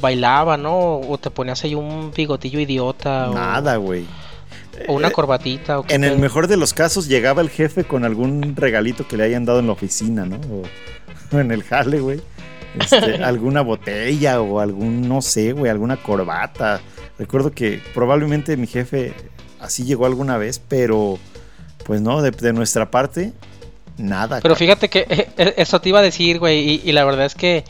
bailaba 0.00 0.56
no 0.56 0.98
o 0.98 1.18
te 1.18 1.30
ponías 1.30 1.62
ahí 1.64 1.74
un 1.74 2.12
bigotillo 2.14 2.58
idiota 2.58 3.30
nada 3.32 3.76
güey. 3.76 4.04
o 4.88 4.94
una 4.94 5.08
eh, 5.08 5.12
corbatita. 5.12 5.80
en 5.88 6.04
el 6.04 6.18
mejor 6.18 6.48
de 6.48 6.56
los 6.56 6.74
casos 6.74 7.06
llegaba 7.06 7.40
el 7.40 7.50
jefe 7.50 7.84
con 7.84 8.04
algún 8.04 8.56
regalito 8.56 9.06
que 9.06 9.16
le 9.16 9.24
hayan 9.24 9.44
dado 9.44 9.60
en 9.60 9.68
la 9.68 9.72
oficina, 9.72 10.26
¿no? 10.26 10.38
en 11.32 11.50
el 11.50 11.62
jale, 11.62 12.00
güey. 12.00 12.20
Este, 12.78 13.14
alguna 13.24 13.62
botella 13.62 14.40
o 14.40 14.60
algún, 14.60 15.08
no 15.08 15.22
sé, 15.22 15.52
güey, 15.52 15.70
alguna 15.70 15.96
corbata. 15.96 16.80
Recuerdo 17.18 17.50
que 17.52 17.80
probablemente 17.94 18.56
mi 18.56 18.66
jefe 18.66 19.14
así 19.60 19.84
llegó 19.84 20.06
alguna 20.06 20.36
vez, 20.36 20.58
pero 20.58 21.18
pues 21.84 22.00
no, 22.00 22.20
de, 22.20 22.52
nuestra 22.52 22.90
parte, 22.90 23.32
nada. 23.96 24.40
Pero 24.42 24.56
fíjate 24.56 24.88
que 24.88 25.06
eh, 25.08 25.28
eh, 25.36 25.54
eso 25.56 25.80
te 25.80 25.88
iba 25.88 26.00
a 26.00 26.02
decir, 26.02 26.38
güey, 26.38 26.80
y, 26.84 26.92
la 26.92 27.04
verdad 27.04 27.26
es 27.26 27.34
que 27.34 27.64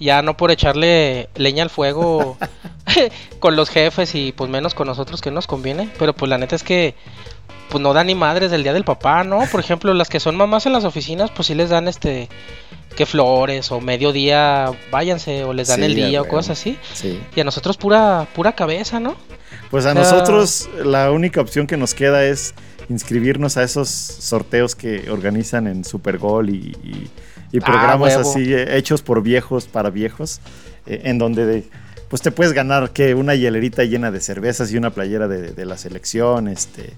ya 0.00 0.22
no 0.22 0.36
por 0.36 0.50
echarle 0.50 1.28
leña 1.34 1.64
al 1.64 1.70
fuego 1.70 2.38
con 3.40 3.56
los 3.56 3.68
jefes 3.68 4.14
y 4.14 4.32
pues 4.32 4.50
menos 4.50 4.74
con 4.74 4.86
nosotros 4.86 5.20
que 5.20 5.30
nos 5.30 5.46
conviene, 5.46 5.90
pero 5.98 6.14
pues 6.14 6.30
la 6.30 6.38
neta 6.38 6.56
es 6.56 6.62
que 6.62 6.94
pues 7.68 7.82
no 7.82 7.92
dan 7.92 8.06
ni 8.06 8.14
madres 8.14 8.50
del 8.50 8.62
día 8.62 8.72
del 8.72 8.84
papá, 8.84 9.24
¿no? 9.24 9.40
Por 9.52 9.60
ejemplo, 9.60 9.92
las 9.92 10.08
que 10.08 10.20
son 10.20 10.36
mamás 10.36 10.64
en 10.64 10.72
las 10.72 10.84
oficinas, 10.84 11.30
pues 11.30 11.48
sí 11.48 11.54
les 11.54 11.68
dan 11.68 11.88
este 11.88 12.28
que 12.96 13.06
flores 13.06 13.70
o 13.70 13.80
mediodía 13.80 14.70
váyanse 14.90 15.44
o 15.44 15.52
les 15.52 15.68
dan 15.68 15.82
el 15.82 15.94
día 15.94 16.22
o 16.22 16.28
cosas 16.28 16.58
así. 16.58 16.78
Y 17.34 17.40
a 17.40 17.44
nosotros 17.44 17.76
pura 17.76 18.26
pura 18.34 18.52
cabeza, 18.52 19.00
¿no? 19.00 19.16
Pues 19.70 19.86
a 19.86 19.94
nosotros 19.94 20.68
la 20.84 21.10
única 21.10 21.40
opción 21.40 21.66
que 21.66 21.76
nos 21.76 21.94
queda 21.94 22.24
es 22.24 22.54
inscribirnos 22.88 23.56
a 23.56 23.62
esos 23.62 23.88
sorteos 23.88 24.74
que 24.74 25.10
organizan 25.10 25.66
en 25.66 25.84
Super 25.84 26.18
y, 26.46 26.50
y, 27.52 27.58
ah, 27.60 27.64
programas 27.64 28.16
así 28.16 28.52
eh, 28.54 28.76
hechos 28.78 29.02
por 29.02 29.22
viejos 29.22 29.66
para 29.66 29.90
viejos, 29.90 30.40
eh, 30.86 31.02
en 31.04 31.18
donde 31.18 31.64
pues 32.08 32.22
te 32.22 32.30
puedes 32.30 32.54
ganar 32.54 32.90
que 32.92 33.14
una 33.14 33.34
hielerita 33.34 33.84
llena 33.84 34.10
de 34.10 34.20
cervezas 34.22 34.72
y 34.72 34.78
una 34.78 34.90
playera 34.90 35.28
de, 35.28 35.52
de 35.52 35.66
la 35.66 35.76
selección, 35.76 36.48
este 36.48 36.94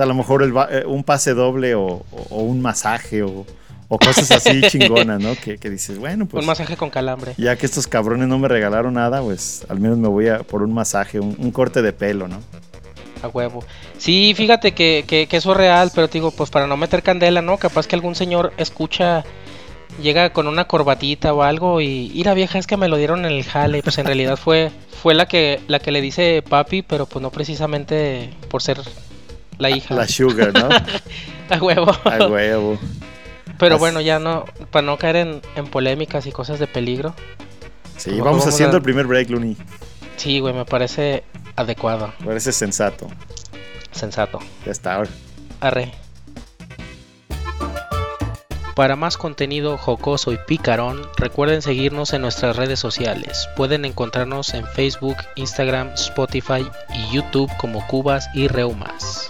a 0.00 0.06
lo 0.06 0.14
mejor 0.14 0.42
eh, 0.70 0.84
un 0.86 1.04
pase 1.04 1.34
doble 1.34 1.74
o, 1.74 2.04
un 2.30 2.60
masaje 2.60 3.22
o, 3.22 3.46
cosas 3.98 4.30
así 4.30 4.60
chingonas, 4.68 5.20
¿no? 5.20 5.34
Que, 5.34 5.56
dices, 5.70 5.98
bueno, 5.98 6.26
pues... 6.26 6.42
Un 6.42 6.46
masaje 6.46 6.76
con 6.76 6.90
calambre. 6.90 7.34
Ya 7.36 7.56
que 7.56 7.66
estos 7.66 7.86
cabrones 7.86 8.28
no 8.28 8.38
me 8.38 8.48
regalaron 8.48 8.94
nada, 8.94 9.20
pues 9.22 9.64
al 9.68 9.80
menos 9.80 9.98
me 9.98 10.08
voy 10.08 10.28
a 10.28 10.38
por 10.40 10.62
un 10.62 10.72
masaje, 10.72 11.20
un, 11.20 11.50
corte 11.50 11.82
de 11.82 11.92
pelo, 11.92 12.28
¿no? 12.28 12.40
A 13.22 13.28
huevo. 13.28 13.64
Sí, 13.98 14.32
fíjate 14.36 14.72
que, 14.72 15.04
que, 15.06 15.28
eso 15.30 15.52
es 15.52 15.56
real, 15.56 15.90
pero 15.94 16.08
digo, 16.08 16.30
pues 16.30 16.50
para 16.50 16.66
no 16.66 16.76
meter 16.76 17.02
candela, 17.02 17.42
¿no? 17.42 17.58
Capaz 17.58 17.86
que 17.86 17.96
algún 17.96 18.14
señor 18.14 18.52
escucha 18.56 19.24
llega 20.00 20.32
con 20.32 20.46
una 20.46 20.66
corbatita 20.66 21.34
o 21.34 21.42
algo 21.42 21.80
y, 21.80 22.12
y 22.14 22.24
la 22.24 22.32
vieja 22.32 22.58
es 22.58 22.66
que 22.66 22.76
me 22.76 22.88
lo 22.88 22.96
dieron 22.96 23.26
en 23.26 23.32
el 23.32 23.44
jale, 23.44 23.82
pues 23.82 23.98
en 23.98 24.06
realidad 24.06 24.36
fue 24.36 24.70
fue 25.00 25.14
la 25.14 25.26
que 25.26 25.60
la 25.66 25.78
que 25.78 25.90
le 25.90 26.00
dice 26.00 26.42
papi, 26.48 26.82
pero 26.82 27.06
pues 27.06 27.22
no 27.22 27.30
precisamente 27.30 28.30
por 28.48 28.62
ser 28.62 28.80
la 29.58 29.70
hija. 29.70 29.94
La 29.94 30.06
sugar, 30.06 30.52
¿no? 30.52 30.68
a 31.54 31.62
huevo. 31.62 31.92
A 32.04 32.26
huevo. 32.26 32.78
Pero 33.60 33.78
bueno, 33.78 34.00
ya 34.00 34.18
no 34.18 34.46
para 34.70 34.86
no 34.86 34.96
caer 34.96 35.16
en, 35.54 35.66
polémicas 35.66 36.26
y 36.26 36.32
cosas 36.32 36.58
de 36.58 36.66
peligro. 36.66 37.14
Sí, 37.96 38.18
vamos, 38.18 38.46
haciendo 38.46 38.78
el 38.78 38.82
primer 38.82 39.06
break, 39.06 39.28
Looney. 39.28 39.56
Sí, 40.16 40.40
güey, 40.40 40.54
me 40.54 40.64
parece 40.64 41.24
adecuado. 41.56 42.12
Me 42.20 42.26
parece 42.26 42.52
sensato. 42.52 43.06
Sensato. 43.92 44.38
Ya 44.64 44.72
está, 44.72 44.94
ahora. 44.94 45.10
Arre. 45.60 45.92
Para 48.74 48.96
más 48.96 49.18
contenido 49.18 49.76
jocoso 49.76 50.32
y 50.32 50.38
picarón, 50.46 51.02
recuerden 51.18 51.60
seguirnos 51.60 52.14
en 52.14 52.22
nuestras 52.22 52.56
redes 52.56 52.78
sociales. 52.78 53.46
Pueden 53.56 53.84
encontrarnos 53.84 54.54
en 54.54 54.66
Facebook, 54.66 55.16
Instagram, 55.34 55.88
Spotify 55.94 56.66
y 56.94 57.14
YouTube 57.14 57.50
como 57.58 57.86
Cubas 57.86 58.26
y 58.32 58.48
Reumas. 58.48 59.28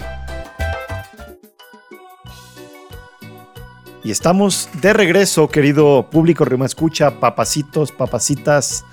Y 4.03 4.11
estamos 4.11 4.71
de 4.81 4.95
regreso, 4.95 5.49
querido 5.49 6.09
público 6.11 6.47
Reuma 6.47 6.65
Escucha, 6.65 7.21
papacitos, 7.21 7.93
papacitas, 7.93 8.87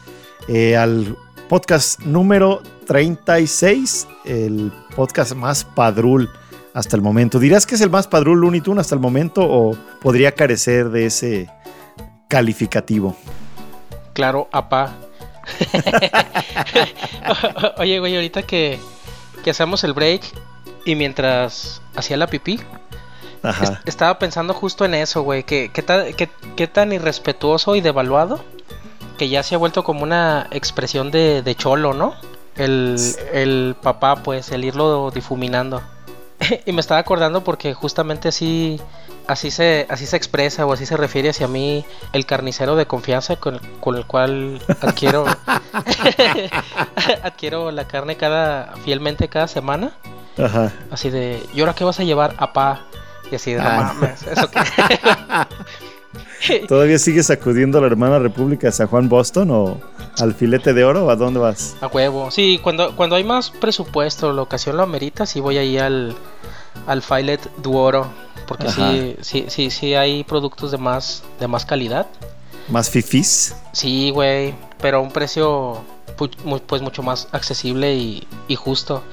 eh, 0.50 0.76
al 0.76 1.16
podcast 1.48 2.02
número 2.02 2.62
36, 2.88 4.06
el 4.26 4.70
podcast 4.98 5.34
más 5.34 5.64
padrul 5.64 6.30
hasta 6.74 6.98
el 6.98 7.02
momento. 7.02 7.40
¿Dirás 7.40 7.66
que 7.66 7.76
es 7.76 7.82
el 7.82 7.90
más 7.90 8.06
padrón 8.06 8.42
Looney 8.42 8.60
Tunes 8.60 8.82
hasta 8.82 8.96
el 8.96 9.02
momento 9.02 9.44
o 9.44 9.78
podría 10.02 10.34
carecer 10.34 10.90
de 10.90 11.06
ese 11.06 11.50
calificativo? 12.28 13.16
Claro, 14.12 14.50
apá. 14.52 14.94
Oye, 17.78 18.00
güey, 18.00 18.14
ahorita 18.14 18.42
que, 18.42 18.78
que 19.42 19.52
hacemos 19.52 19.86
el 19.86 19.94
break 19.94 20.24
y 20.84 20.96
mientras 20.96 21.82
hacía 21.96 22.18
la 22.18 22.28
pipí, 22.28 22.60
estaba 23.86 24.20
pensando 24.20 24.54
justo 24.54 24.86
en 24.86 24.94
eso, 24.94 25.22
güey, 25.22 25.44
que, 25.44 25.72
qué 25.72 26.68
tan 26.68 26.94
irrespetuoso 26.94 27.76
y 27.76 27.82
devaluado 27.82 28.44
que 29.18 29.30
ya 29.30 29.44
se 29.44 29.56
ha 29.56 29.58
vuelto 29.58 29.84
como 29.84 30.04
una 30.04 30.48
expresión 30.52 31.12
de, 31.12 31.42
de 31.42 31.56
cholo, 31.56 31.94
¿no? 31.94 32.16
El, 32.56 32.98
el 33.34 33.76
papá, 33.82 34.18
pues, 34.18 34.52
el 34.52 34.64
irlo 34.64 35.12
difuminando. 35.12 35.82
y 36.66 36.72
me 36.72 36.82
estaba 36.82 37.00
acordando 37.00 37.44
porque 37.44 37.74
justamente 37.74 38.28
así 38.28 38.80
así 39.26 39.52
se 39.52 39.88
así 39.90 40.06
se 40.06 40.16
expresa 40.16 40.66
o 40.66 40.72
así 40.72 40.86
se 40.86 40.96
refiere 40.96 41.30
hacia 41.30 41.48
mí 41.48 41.84
el 42.14 42.26
carnicero 42.26 42.76
de 42.76 42.86
confianza 42.86 43.36
con, 43.36 43.60
el 43.96 44.06
cual 44.06 44.62
adquiero 44.82 45.26
adquiero 47.24 47.72
la 47.72 47.88
carne 47.88 48.18
cada 48.18 48.74
fielmente 48.84 49.28
cada 49.28 49.48
semana. 49.48 49.92
Ajá. 50.38 50.72
Así 50.92 51.10
de, 51.10 51.44
¿y 51.54 51.62
ahora 51.62 51.74
qué 51.74 51.84
vas 51.84 52.00
a 52.00 52.04
llevar 52.04 52.36
a 52.38 52.54
pa? 52.54 52.86
Y 53.32 53.36
así 53.36 53.54
de, 53.54 53.62
no 53.62 53.68
ah. 53.68 53.94
mames, 53.94 54.24
eso 54.24 54.50
que 54.50 54.60
¿Todavía 56.68 57.00
sigues 57.00 57.28
sacudiendo 57.28 57.78
a 57.78 57.82
la 57.82 57.88
hermana 57.88 58.20
República 58.20 58.68
de 58.68 58.72
San 58.72 58.88
Juan 58.88 59.10
Boston 59.10 59.50
o 59.52 59.80
al 60.20 60.34
filete 60.34 60.74
de 60.74 60.84
oro? 60.84 61.10
¿A 61.10 61.16
dónde 61.16 61.40
vas? 61.40 61.76
A 61.82 61.88
huevo. 61.88 62.32
Sí, 62.32 62.60
cuando, 62.62 62.96
cuando 62.96 63.16
hay 63.16 63.24
más 63.24 63.50
presupuesto, 63.50 64.32
la 64.32 64.42
ocasión 64.42 64.78
lo 64.78 64.84
amerita, 64.84 65.26
sí 65.26 65.40
voy 65.40 65.58
ahí 65.58 65.78
al, 65.78 66.16
al 66.86 67.02
filet 67.02 67.42
de 67.58 67.70
oro. 67.70 68.08
Porque 68.48 68.70
sí, 68.70 69.18
sí, 69.22 69.46
sí, 69.50 69.70
sí 69.70 69.94
hay 69.94 70.24
productos 70.24 70.72
de 70.72 70.78
más, 70.78 71.24
de 71.40 71.48
más 71.48 71.66
calidad. 71.66 72.08
¿Más 72.70 72.90
fifis? 72.90 73.56
Sí, 73.74 74.12
güey. 74.12 74.56
Pero 74.80 75.00
a 75.00 75.02
un 75.02 75.12
precio 75.12 75.84
pues 76.16 76.82
mucho 76.82 77.04
más 77.04 77.28
accesible 77.32 77.96
y, 77.96 78.26
y 78.48 78.56
justo. 78.56 79.04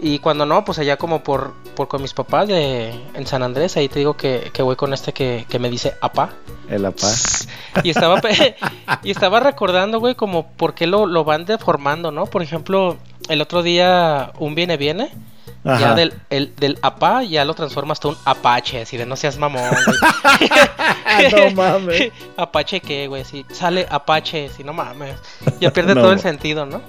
Y 0.00 0.20
cuando 0.20 0.46
no, 0.46 0.64
pues 0.64 0.78
allá 0.78 0.96
como 0.96 1.22
por, 1.22 1.54
por 1.74 1.88
con 1.88 2.02
mis 2.02 2.12
papás 2.12 2.46
de, 2.46 2.90
en 3.14 3.26
San 3.26 3.42
Andrés, 3.42 3.76
ahí 3.76 3.88
te 3.88 3.98
digo 3.98 4.16
que, 4.16 4.50
voy 4.60 4.76
con 4.76 4.92
este 4.92 5.12
que, 5.12 5.58
me 5.58 5.68
dice 5.68 5.94
apa. 6.00 6.30
El 6.68 6.86
apa. 6.86 7.06
Y 7.84 7.90
estaba, 7.90 8.20
y 9.02 9.10
estaba 9.10 9.40
recordando, 9.40 10.00
güey, 10.00 10.14
como 10.14 10.48
por 10.48 10.74
qué 10.74 10.86
lo, 10.86 11.06
lo 11.06 11.24
van 11.24 11.44
deformando, 11.44 12.10
¿no? 12.10 12.26
Por 12.26 12.42
ejemplo, 12.42 12.96
el 13.28 13.40
otro 13.40 13.62
día 13.62 14.32
un 14.38 14.54
viene 14.54 14.76
viene. 14.76 15.10
Ya 15.64 15.94
del, 15.94 16.14
el, 16.30 16.54
del 16.56 16.78
apa 16.82 17.22
ya 17.24 17.44
lo 17.44 17.52
transforma 17.52 17.92
hasta 17.92 18.08
un 18.08 18.16
apache, 18.24 18.82
así 18.82 18.96
de 18.96 19.04
no 19.04 19.16
seas 19.16 19.36
mamón, 19.38 19.60
no 21.36 21.50
mames. 21.50 22.10
Apache 22.38 22.80
qué, 22.80 23.06
güey, 23.06 23.24
si 23.24 23.44
sale 23.52 23.86
apache, 23.90 24.48
si 24.56 24.64
no 24.64 24.72
mames. 24.72 25.16
Ya 25.60 25.70
pierde 25.70 25.94
todo 25.94 26.12
el 26.12 26.20
sentido, 26.20 26.64
¿no? 26.64 26.80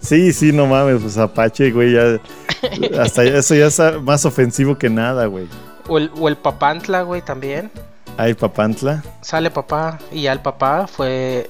Sí, 0.00 0.32
sí, 0.32 0.52
no 0.52 0.66
mames, 0.66 1.02
pues 1.02 1.18
Apache, 1.18 1.70
güey, 1.70 1.92
ya. 1.92 2.20
Hasta 3.00 3.24
eso 3.24 3.54
ya 3.54 3.66
es 3.66 3.80
más 4.02 4.24
ofensivo 4.24 4.76
que 4.76 4.90
nada, 4.90 5.26
güey. 5.26 5.48
O 5.88 5.98
el, 5.98 6.10
o 6.18 6.28
el 6.28 6.36
Papantla, 6.36 7.02
güey, 7.02 7.22
también. 7.22 7.70
Hay 8.18 8.34
Papantla. 8.34 9.02
Sale 9.20 9.50
papá 9.50 9.98
y 10.10 10.22
ya 10.22 10.32
el 10.32 10.40
papá 10.40 10.86
fue 10.86 11.48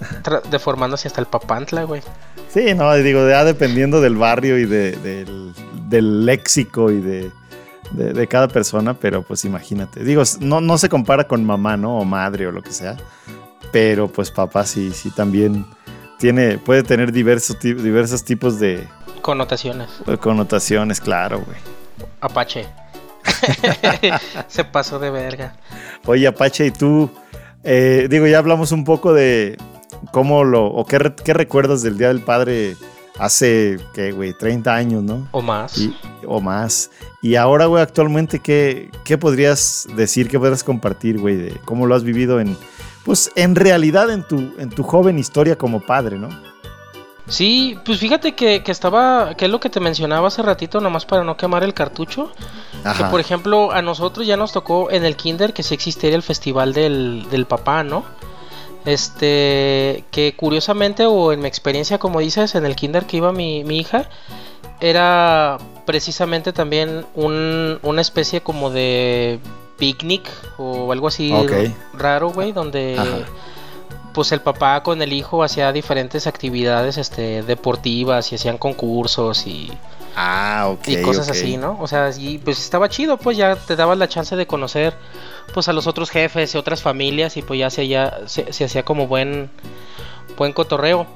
deformándose 0.51 1.07
hasta 1.07 1.21
el 1.21 1.27
Papantla, 1.27 1.85
güey. 1.85 2.03
Sí, 2.49 2.75
no, 2.75 2.93
digo, 2.95 3.29
ya 3.29 3.45
dependiendo 3.45 4.01
del 4.01 4.17
barrio 4.17 4.59
y 4.59 4.65
del, 4.65 5.53
del, 5.89 6.27
léxico 6.27 6.91
y 6.91 7.01
de, 7.01 7.31
de, 7.93 8.27
cada 8.27 8.49
persona, 8.49 8.95
pero 8.95 9.23
pues 9.23 9.45
imagínate. 9.45 10.03
Digo, 10.03 10.23
no, 10.41 10.61
no 10.61 10.79
se 10.79 10.89
compara 10.89 11.25
con 11.25 11.45
mamá, 11.45 11.77
¿no? 11.77 11.99
O 11.99 12.05
madre 12.05 12.47
o 12.47 12.53
lo 12.53 12.63
que 12.63 12.73
sea. 12.73 12.97
Pero 13.71 14.09
pues 14.09 14.31
papá 14.31 14.65
sí, 14.65 14.91
sí 14.93 15.11
también 15.11 15.67
tiene, 16.19 16.59
puede 16.59 16.83
tener 16.83 17.13
diversos, 17.13 17.59
diversos 17.61 18.25
tipos 18.25 18.59
de 18.59 18.87
connotaciones. 19.23 19.91
connotaciones, 20.21 21.01
claro, 21.01 21.43
güey. 21.45 21.59
Apache. 22.21 22.67
Se 24.49 24.65
pasó 24.65 24.99
de 24.99 25.11
verga. 25.11 25.57
Oye, 26.07 26.27
Apache, 26.27 26.67
y 26.67 26.71
tú, 26.71 27.11
eh, 27.65 28.07
digo, 28.09 28.27
ya 28.27 28.39
hablamos 28.39 28.73
un 28.73 28.85
poco 28.85 29.13
de 29.13 29.59
cómo 30.13 30.45
lo, 30.45 30.67
o 30.67 30.87
qué, 30.87 31.13
qué 31.25 31.35
recuerdas 31.35 31.83
del 31.83 31.99
Día 31.99 32.09
del 32.09 32.21
Padre 32.21 32.77
hace, 33.19 33.79
¿qué, 33.95 34.13
güey? 34.13 34.33
30 34.33 34.75
años, 34.75 35.03
¿no? 35.03 35.29
O 35.33 35.43
más. 35.43 35.79
o 36.27 36.41
más. 36.41 36.91
Y 37.23 37.35
ahora, 37.35 37.67
güey, 37.67 37.83
actualmente, 37.83 38.39
¿qué, 38.39 38.91
¿qué 39.05 39.19
podrías 39.19 39.89
decir, 39.97 40.29
qué 40.29 40.39
podrías 40.39 40.63
compartir, 40.63 41.19
güey, 41.19 41.37
de 41.37 41.61
cómo 41.65 41.87
lo 41.87 41.95
has 41.95 42.05
vivido 42.05 42.41
en, 42.41 42.57
pues 43.07 43.31
en 43.37 43.55
realidad 43.55 44.11
en 44.11 44.25
tu, 44.25 44.53
en 44.59 44.69
tu 44.69 44.83
joven 44.83 45.17
historia 45.17 45.57
como 45.57 45.79
padre, 45.79 46.19
¿no? 46.19 46.29
Sí, 47.29 47.79
pues 47.85 48.01
fíjate 48.01 48.35
que, 48.35 48.63
estaba, 48.67 49.37
que 49.37 49.45
es 49.45 49.51
lo 49.51 49.61
que 49.61 49.71
te 49.71 49.79
mencionaba 49.79 50.27
hace 50.27 50.43
ratito, 50.43 50.81
nomás 50.81 51.07
para 51.07 51.23
no 51.23 51.37
quemar 51.37 51.63
el 51.63 51.73
cartucho. 51.73 52.33
Que 52.97 53.05
por 53.05 53.21
ejemplo, 53.21 53.71
a 53.71 53.81
nosotros 53.81 54.27
ya 54.27 54.37
nos 54.37 54.53
tocó 54.53 54.91
en 54.91 55.05
el 55.05 55.15
kinder 55.17 55.53
que 55.53 55.63
sí 55.63 55.75
existiera 55.75 56.17
el 56.17 56.23
festival 56.23 56.73
del, 56.73 57.29
del 57.31 57.47
papá, 57.47 57.85
¿no? 57.85 58.05
Este, 58.85 60.05
que 60.11 60.35
curiosamente, 60.37 61.07
o 61.07 61.33
en 61.33 61.41
mi 61.41 61.47
experiencia, 61.49 61.99
como 61.99 62.19
dices, 62.19 62.57
en 62.57 62.67
el 62.67 62.75
kinder 62.75 63.07
que 63.07 63.19
iba 63.19 63.33
mi, 63.33 63.63
mi 63.63 63.79
hija, 63.79 64.09
era 64.81 65.59
precisamente 65.85 66.53
también 66.53 67.07
un, 67.15 67.79
una 67.83 68.01
especie 68.01 68.41
como 68.41 68.71
de 68.71 69.39
picnic 69.79 70.29
o 70.59 70.91
algo 70.93 71.09
así 71.09 71.33
raro, 71.95 72.31
güey, 72.31 72.53
donde 72.53 72.97
pues 74.13 74.33
el 74.33 74.41
papá 74.41 74.83
con 74.83 75.03
el 75.03 75.13
hijo 75.13 75.43
hacía 75.43 75.73
diferentes 75.73 76.27
actividades 76.27 76.97
este 76.97 77.43
deportivas 77.43 78.33
y 78.33 78.37
hacían 78.37 78.57
concursos 78.57 79.47
y 79.47 79.71
ah, 80.17 80.75
y 80.87 81.03
cosas 81.03 81.29
así, 81.29 81.59
¿no? 81.59 81.77
O 81.81 81.87
sea, 81.87 82.11
y 82.17 82.39
pues 82.39 82.59
estaba 82.59 82.89
chido, 82.89 83.19
pues 83.19 83.37
ya 83.37 83.57
te 83.57 83.77
dabas 83.77 83.99
la 83.99 84.09
chance 84.09 84.35
de 84.35 84.47
conocer 84.47 84.95
pues 85.53 85.69
a 85.69 85.75
los 85.75 85.87
otros 85.87 86.11
jefes 86.11 86.55
y 86.55 86.59
otras 86.59 86.81
familias 86.81 87.37
y 87.37 87.43
pues 87.43 87.61
ya 87.61 87.69
se, 87.69 87.87
ya, 87.89 88.21
se, 88.27 88.53
se 88.53 88.65
hacía 88.65 88.85
como 88.85 89.07
buen 89.07 89.51
buen 90.37 90.53
cotorreo. 90.53 91.07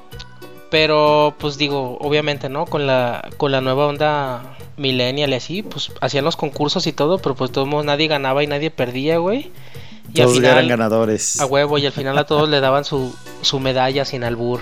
Pero 0.69 1.35
pues 1.37 1.57
digo, 1.57 1.97
obviamente, 1.99 2.49
¿no? 2.49 2.65
Con 2.65 2.87
la 2.87 3.29
con 3.37 3.51
la 3.51 3.61
nueva 3.61 3.87
onda 3.87 4.41
millennial 4.77 5.31
y 5.31 5.35
así, 5.35 5.63
pues 5.63 5.91
hacían 6.01 6.25
los 6.25 6.35
concursos 6.35 6.87
y 6.87 6.93
todo, 6.93 7.19
pero 7.19 7.35
pues 7.35 7.51
todos 7.51 7.85
nadie 7.85 8.07
ganaba 8.07 8.43
y 8.43 8.47
nadie 8.47 8.71
perdía, 8.71 9.17
güey. 9.17 9.51
Y 10.13 10.21
todos 10.21 10.37
eran 10.37 10.67
ganadores. 10.67 11.39
A 11.39 11.45
huevo, 11.45 11.77
y 11.77 11.85
al 11.85 11.91
final 11.91 12.17
a 12.17 12.25
todos 12.25 12.49
le 12.49 12.59
daban 12.59 12.83
su, 12.83 13.15
su 13.41 13.59
medalla 13.59 14.03
sin 14.05 14.23
albur. 14.23 14.61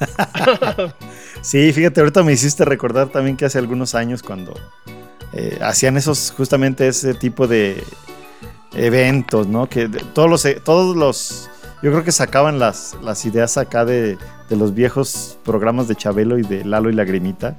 sí, 1.42 1.72
fíjate, 1.72 2.00
ahorita 2.00 2.22
me 2.22 2.32
hiciste 2.32 2.64
recordar 2.64 3.08
también 3.08 3.36
que 3.36 3.44
hace 3.44 3.58
algunos 3.58 3.94
años 3.94 4.22
cuando 4.22 4.54
eh, 5.32 5.58
hacían 5.62 5.96
esos, 5.96 6.32
justamente 6.36 6.88
ese 6.88 7.14
tipo 7.14 7.46
de 7.46 7.82
eventos, 8.74 9.46
¿no? 9.46 9.68
Que 9.68 9.88
todos 9.88 10.30
los, 10.30 10.46
todos 10.64 10.96
los, 10.96 11.50
yo 11.82 11.90
creo 11.90 12.04
que 12.04 12.12
sacaban 12.12 12.58
las, 12.58 12.96
las 13.02 13.24
ideas 13.24 13.56
acá 13.56 13.84
de, 13.84 14.16
de 14.48 14.56
los 14.56 14.74
viejos 14.74 15.38
programas 15.44 15.88
de 15.88 15.96
Chabelo 15.96 16.38
y 16.38 16.42
de 16.42 16.64
Lalo 16.64 16.90
y 16.90 16.94
Lagrimita, 16.94 17.56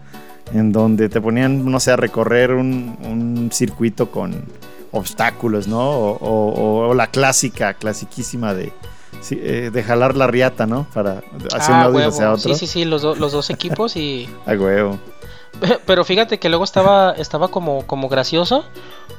en 0.53 0.71
donde 0.71 1.09
te 1.09 1.21
ponían, 1.21 1.69
no 1.69 1.79
sé, 1.79 1.91
a 1.91 1.95
recorrer 1.95 2.51
un, 2.51 2.97
un 3.03 3.49
circuito 3.51 4.11
con 4.11 4.43
obstáculos, 4.91 5.67
¿no? 5.67 6.17
O, 6.21 6.93
la 6.93 7.07
clásica, 7.07 7.73
clasiquísima 7.73 8.53
de, 8.53 8.71
eh, 9.31 9.69
de 9.73 9.83
jalar 9.83 10.15
la 10.15 10.27
riata, 10.27 10.65
¿no? 10.65 10.87
Para 10.93 11.23
hacer 11.53 11.75
un 11.75 11.81
ah, 11.81 11.83
audio 11.83 12.07
hacia 12.07 12.31
otro. 12.31 12.53
Sí, 12.53 12.59
sí, 12.59 12.67
sí, 12.67 12.85
los, 12.85 13.03
los 13.03 13.31
dos 13.31 13.49
equipos 13.49 13.95
y... 13.97 14.29
A 14.45 14.53
huevo. 14.53 14.99
Pero 15.85 16.05
fíjate 16.05 16.39
que 16.39 16.49
luego 16.49 16.63
estaba, 16.63 17.11
estaba 17.11 17.47
como, 17.49 17.85
como 17.85 18.09
gracioso. 18.09 18.63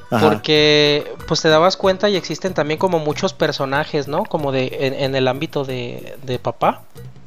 Porque 0.09 1.13
pues 1.27 1.41
te 1.41 1.49
dabas 1.49 1.75
cuenta 1.75 2.09
y 2.09 2.15
existen 2.15 2.53
también 2.53 2.79
como 2.79 2.97
muchos 2.97 3.33
personajes, 3.33 4.07
¿no? 4.07 4.23
Como 4.23 4.53
de 4.53 4.95
en, 4.99 5.15
el 5.15 5.27
ámbito 5.27 5.65
de, 5.65 6.15
de, 6.23 6.39
papá. 6.39 6.83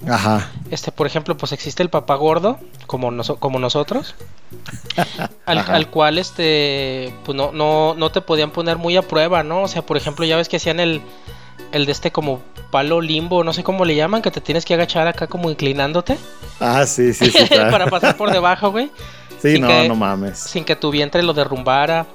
Ajá. 0.09 0.51
Este, 0.71 0.91
por 0.91 1.07
ejemplo, 1.07 1.37
pues 1.37 1.53
existe 1.53 1.83
el 1.83 1.91
papá 1.91 2.15
gordo, 2.15 2.59
como, 2.87 3.11
como 3.39 3.59
nosotros. 3.59 4.15
al, 5.47 5.59
al, 5.59 5.91
cual 5.91 6.17
este 6.17 7.13
pues 7.25 7.37
no, 7.37 7.53
no, 7.53 7.95
no 7.95 8.11
te 8.11 8.23
podían 8.23 8.51
poner 8.51 8.79
muy 8.79 8.97
a 8.97 9.03
prueba, 9.03 9.43
¿no? 9.43 9.63
O 9.63 9.69
sea, 9.69 9.83
por 9.83 9.99
ejemplo, 9.99 10.25
ya 10.25 10.39
ves 10.39 10.49
que 10.49 10.57
hacían 10.57 10.81
el, 10.81 11.03
el 11.73 11.87
de 11.87 11.93
este 11.93 12.13
como 12.13 12.41
palo 12.71 13.01
limbo, 13.01 13.45
no 13.45 13.53
sé 13.53 13.63
cómo 13.63 13.85
le 13.85 13.95
llaman, 13.97 14.23
que 14.23 14.31
te 14.31 14.41
tienes 14.41 14.65
que 14.65 14.75
agachar 14.75 15.07
acá 15.09 15.27
como 15.27 15.51
inclinándote. 15.51 16.19
Ah, 16.61 16.87
sí, 16.87 17.13
sí, 17.15 17.31
sí. 17.31 17.45
para 17.71 17.87
pasar 17.87 18.17
por 18.17 18.31
debajo, 18.31 18.71
güey. 18.71 18.91
Sí, 19.41 19.59
no, 19.59 19.89
no 19.89 19.97
mames. 19.97 20.39
Sin 20.39 20.65
que 20.65 20.77
tu 20.77 20.91
vientre 20.91 21.23
lo 21.23 21.33
derrumbara. 21.33 22.07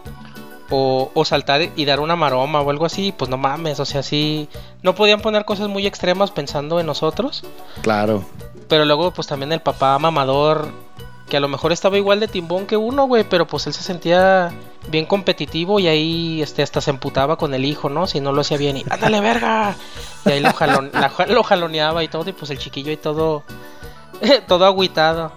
O, 0.71 1.11
o, 1.13 1.25
saltar 1.25 1.61
y 1.75 1.85
dar 1.85 1.99
una 1.99 2.15
maroma 2.15 2.59
o 2.59 2.71
algo 2.71 2.87
así, 2.87 3.13
pues 3.15 3.29
no 3.29 3.37
mames, 3.37 3.79
o 3.79 3.85
sea, 3.85 4.01
sí, 4.01 4.49
no 4.81 4.95
podían 4.95 5.21
poner 5.21 5.45
cosas 5.45 5.69
muy 5.69 5.85
extremas 5.85 6.31
pensando 6.31 6.79
en 6.79 6.87
nosotros. 6.87 7.43
Claro. 7.83 8.25
Pero 8.67 8.83
luego, 8.83 9.11
pues 9.11 9.27
también 9.27 9.51
el 9.51 9.59
papá 9.59 9.99
mamador 9.99 10.71
que 11.29 11.37
a 11.37 11.39
lo 11.39 11.47
mejor 11.47 11.71
estaba 11.71 11.97
igual 11.97 12.19
de 12.19 12.27
timbón 12.27 12.67
que 12.67 12.77
uno, 12.77 13.07
güey, 13.07 13.23
pero 13.27 13.47
pues 13.47 13.65
él 13.67 13.73
se 13.73 13.81
sentía 13.81 14.53
bien 14.89 15.05
competitivo 15.05 15.79
y 15.79 15.87
ahí 15.87 16.41
este, 16.41 16.61
hasta 16.61 16.81
se 16.81 16.91
emputaba 16.91 17.37
con 17.37 17.53
el 17.53 17.65
hijo, 17.65 17.89
¿no? 17.89 18.05
Si 18.07 18.19
no 18.19 18.31
lo 18.31 18.41
hacía 18.41 18.57
bien 18.57 18.77
y 18.77 18.85
¡ándale, 18.89 19.21
verga! 19.21 19.75
Y 20.25 20.29
ahí 20.29 20.39
lo, 20.41 20.51
lo 21.27 21.43
jaloneaba 21.43 22.03
y 22.03 22.07
todo, 22.07 22.29
y 22.29 22.33
pues 22.33 22.51
el 22.51 22.59
chiquillo 22.59 22.91
y 22.91 22.97
todo, 22.97 23.43
todo 24.47 24.65
agüitado. 24.65 25.31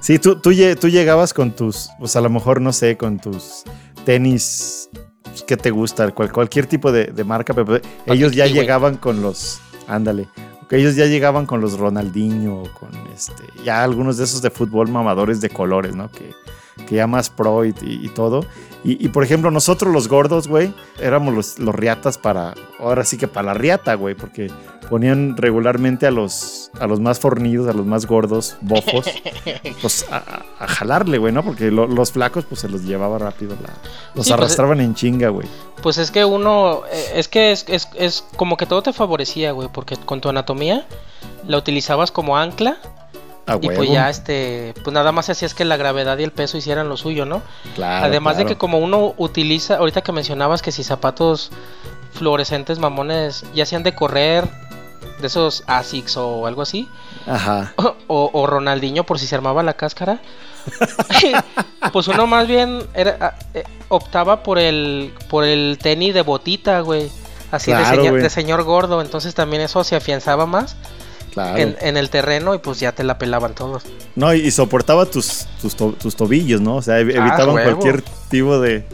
Sí, 0.00 0.18
tú, 0.18 0.36
tú, 0.40 0.50
tú 0.80 0.88
llegabas 0.88 1.32
con 1.32 1.52
tus, 1.52 1.90
pues 1.98 2.16
a 2.16 2.20
lo 2.20 2.30
mejor, 2.30 2.60
no 2.60 2.72
sé, 2.72 2.96
con 2.96 3.18
tus 3.18 3.64
tenis 4.04 4.90
pues, 5.22 5.44
¿qué 5.44 5.56
te 5.56 5.70
gusta? 5.70 6.10
cualquier 6.10 6.66
tipo 6.66 6.90
de, 6.92 7.24
marca, 7.24 7.54
pero 7.54 7.80
ellos 8.06 8.32
ya 8.32 8.46
llegaban 8.46 8.96
con 8.96 9.22
los, 9.22 9.60
ándale, 9.86 10.28
que 10.70 10.76
ellos 10.76 10.94
ya 10.94 11.06
llegaban 11.06 11.46
con 11.46 11.60
los 11.60 11.76
Ronaldinho, 11.76 12.62
con 12.78 12.90
este, 13.12 13.42
ya 13.64 13.82
algunos 13.82 14.18
de 14.18 14.24
esos 14.24 14.40
de 14.40 14.50
fútbol 14.50 14.88
mamadores 14.88 15.40
de 15.40 15.50
colores, 15.50 15.96
¿no? 15.96 16.08
Que, 16.12 16.32
que 16.86 16.96
ya 16.96 17.06
más 17.06 17.30
pro 17.30 17.64
y, 17.64 17.72
todo. 18.14 18.44
Y, 18.82 19.08
por 19.08 19.22
ejemplo, 19.22 19.50
nosotros 19.50 19.92
los 19.92 20.08
gordos, 20.08 20.48
güey, 20.48 20.72
éramos 20.98 21.34
los, 21.34 21.58
los, 21.58 21.74
riatas 21.74 22.16
para, 22.16 22.54
ahora 22.78 23.04
sí 23.04 23.18
que 23.18 23.28
para 23.28 23.48
la 23.48 23.54
riata, 23.54 23.94
güey, 23.94 24.14
porque 24.14 24.50
ponían 24.88 25.36
regularmente 25.36 26.06
a 26.06 26.10
los, 26.10 26.70
a 26.80 26.86
los 26.86 26.98
más 26.98 27.20
fornidos, 27.20 27.68
a 27.68 27.74
los 27.74 27.84
más 27.84 28.06
gordos, 28.06 28.56
bofos, 28.62 29.06
pues 29.82 30.06
a, 30.10 30.66
jalarle, 30.66 31.18
güey, 31.18 31.32
¿no? 31.32 31.44
Porque 31.44 31.70
los 31.70 32.12
flacos, 32.12 32.44
pues 32.46 32.62
se 32.62 32.68
los 32.68 32.82
llevaba 32.82 33.18
rápido, 33.18 33.54
la, 33.62 33.68
los 33.68 34.14
pues, 34.14 34.30
arrastraban 34.32 34.80
en 34.80 34.94
chinga, 34.94 35.28
güey. 35.28 35.46
Pues 35.82 35.98
es 35.98 36.10
que 36.10 36.24
uno, 36.24 36.82
eh, 36.90 37.12
es 37.14 37.28
que 37.28 37.52
es, 37.52 37.66
es, 37.68 37.88
es 37.94 38.24
como 38.36 38.56
que 38.56 38.66
todo 38.66 38.82
te 38.82 38.92
favorecía, 38.92 39.52
güey, 39.52 39.68
porque 39.72 39.96
con 39.96 40.20
tu 40.20 40.28
anatomía 40.28 40.86
la 41.46 41.58
utilizabas 41.58 42.10
como 42.10 42.36
ancla 42.36 42.78
y 43.60 43.68
pues 43.68 43.90
ya 43.90 44.10
este, 44.10 44.74
pues 44.84 44.94
nada 44.94 45.12
más 45.12 45.28
hacías 45.28 45.54
que 45.54 45.64
la 45.64 45.76
gravedad 45.76 46.18
y 46.18 46.22
el 46.22 46.32
peso 46.32 46.56
hicieran 46.56 46.88
lo 46.88 46.96
suyo, 46.96 47.24
¿no? 47.24 47.42
Claro. 47.74 48.06
Además 48.06 48.36
de 48.36 48.46
que 48.46 48.56
como 48.56 48.78
uno 48.78 49.14
utiliza, 49.16 49.76
ahorita 49.76 50.02
que 50.02 50.12
mencionabas 50.12 50.62
que 50.62 50.72
si 50.72 50.84
zapatos 50.84 51.50
fluorescentes 52.12 52.78
mamones 52.78 53.44
ya 53.54 53.66
sean 53.66 53.82
de 53.82 53.94
correr, 53.94 54.48
de 55.20 55.26
esos 55.26 55.64
ASICS 55.66 56.16
o 56.16 56.46
algo 56.46 56.62
así. 56.62 56.88
Ajá. 57.26 57.74
O, 58.12 58.44
Ronaldinho 58.44 59.04
por 59.04 59.20
si 59.20 59.26
se 59.28 59.36
armaba 59.36 59.62
la 59.62 59.74
cáscara. 59.74 60.20
pues 61.92 62.08
uno 62.08 62.26
más 62.26 62.48
bien 62.48 62.82
era, 62.92 63.36
eh, 63.54 63.62
optaba 63.88 64.42
por 64.42 64.58
el 64.58 65.14
por 65.28 65.44
el 65.44 65.78
tenis 65.80 66.12
de 66.12 66.22
botita, 66.22 66.80
güey. 66.80 67.08
Así 67.52 67.72
de, 67.72 68.10
de 68.10 68.30
señor 68.30 68.64
gordo. 68.64 69.00
Entonces 69.00 69.34
también 69.34 69.62
eso 69.62 69.84
se 69.84 69.94
afianzaba 69.94 70.44
más 70.44 70.76
en, 71.36 71.96
el 71.96 72.10
terreno 72.10 72.54
y 72.54 72.58
pues 72.58 72.80
ya 72.80 72.92
te 72.92 73.04
la 73.04 73.18
pelaban 73.18 73.54
todos. 73.54 73.84
No, 74.16 74.32
y, 74.34 74.50
soportaba 74.50 75.06
tus, 75.06 75.46
tus, 75.60 76.16
tobillos, 76.16 76.60
¿no? 76.60 76.76
O 76.76 76.82
sea, 76.82 76.96
ah, 76.96 77.00
evitaban 77.00 77.52
cualquier 77.52 78.02
tipo 78.28 78.60
de, 78.60 78.84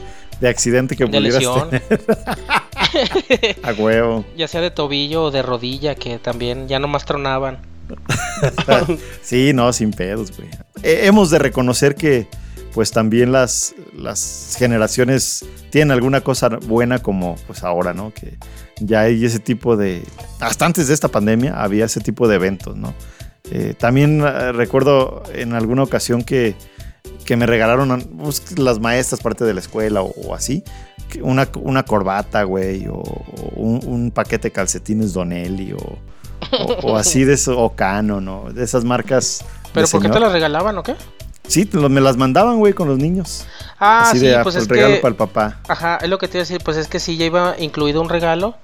accidente 0.46 0.96
que 0.96 1.07
pudieras 1.07 1.42
tener. 1.70 1.83
a 3.62 3.72
huevo. 3.72 4.25
Ya 4.37 4.49
sea 4.49 4.61
de 4.61 4.70
tobillo 4.70 5.25
o 5.25 5.31
de 5.31 5.42
rodilla, 5.42 5.94
que 5.94 6.18
también 6.18 6.68
ya 6.68 6.79
no 6.79 6.88
más 6.88 7.05
tronaban. 7.05 7.59
sí, 9.22 9.53
no, 9.55 9.72
sin 9.72 9.92
pedos, 9.92 10.37
güey. 10.37 10.49
hemos 10.83 11.31
de 11.31 11.38
reconocer 11.38 11.94
que 11.94 12.29
pues 12.77 12.91
también 12.91 13.33
las, 13.33 13.75
las 13.97 14.55
generaciones 14.59 15.47
tienen 15.71 15.93
alguna 15.93 16.21
cosa 16.21 16.51
buena 16.51 16.99
como 16.99 17.37
pues 17.47 17.65
ahora, 17.65 17.95
¿no? 17.95 18.12
Que 18.12 18.37
ya 18.81 19.01
hay 19.01 19.25
ese 19.25 19.39
tipo 19.39 19.79
de... 19.79 20.03
Hasta 20.41 20.67
antes 20.67 20.89
de 20.89 20.93
esta 20.93 21.09
pandemia 21.09 21.55
había 21.55 21.87
ese 21.87 22.01
tipo 22.01 22.29
de 22.29 22.35
eventos, 22.35 22.77
¿no? 22.77 22.93
Eh, 23.51 23.73
también 23.79 24.21
eh, 24.21 24.53
recuerdo 24.53 25.23
en 25.33 25.55
alguna 25.55 25.85
ocasión 25.85 26.23
que, 26.23 26.55
que 27.25 27.35
me 27.39 27.47
regalaron 27.47 27.99
pues, 28.23 28.59
las 28.59 28.79
maestras 28.79 29.23
parte 29.23 29.47
de 29.47 29.55
la 29.55 29.61
escuela 29.61 30.03
o, 30.03 30.35
así, 30.35 30.62
una, 31.23 31.49
una, 31.62 31.83
corbata, 31.83 32.43
güey, 32.43 32.89
o, 32.89 33.01
un, 33.57 34.11
paquete 34.11 34.49
de 34.49 34.53
calcetines 34.53 35.15
Donelli 35.15 35.73
o, 35.73 35.99
o, 36.83 36.95
así 36.99 37.25
de 37.25 37.33
eso, 37.33 37.59
o 37.59 37.75
Cano, 37.75 38.21
¿no? 38.21 38.53
De 38.53 38.62
esas 38.62 38.85
marcas. 38.85 39.43
¿Pero 39.73 39.89
por 39.89 40.03
qué 40.03 40.11
te 40.11 40.21
las 40.21 40.31
regalaban 40.31 40.77
o 40.77 40.83
qué? 40.83 40.95
Sí, 41.48 41.68
me 41.72 42.00
las 42.00 42.16
mandaban, 42.16 42.59
güey, 42.59 42.72
con 42.72 42.88
los 42.88 42.98
niños. 42.98 43.46
Ah, 43.78 44.09
sí, 44.12 44.18
de, 44.18 44.38
pues 44.42 44.56
el 44.56 44.68
regalo 44.68 45.00
para 45.00 45.11
el 45.11 45.16
papá. 45.16 45.61
Ajá, 45.68 45.98
es 46.02 46.09
lo 46.09 46.18
que 46.18 46.28
te 46.28 46.38
iba 46.38 46.42
a 46.42 46.46
decir, 46.46 46.61
pues 46.64 46.76
es 46.76 46.88
que 46.88 46.98
sí, 46.98 47.16
ya 47.16 47.26
iba 47.26 47.54
incluido 47.59 48.00
un 48.00 48.09
regalo. 48.09 48.56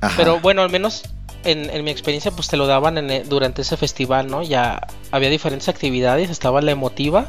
Ajá. 0.00 0.14
Pero 0.16 0.40
bueno, 0.40 0.62
al 0.62 0.70
menos 0.70 1.02
en, 1.44 1.84
mi 1.84 1.90
experiencia, 1.90 2.30
pues 2.30 2.48
te 2.48 2.56
lo 2.56 2.66
daban 2.66 2.98
en, 2.98 3.28
durante 3.28 3.62
ese 3.62 3.76
festival, 3.76 4.28
¿no? 4.28 4.42
Ya 4.42 4.86
había 5.10 5.30
diferentes 5.30 5.68
actividades, 5.68 6.30
estaba 6.30 6.60
la 6.60 6.72
emotiva. 6.72 7.28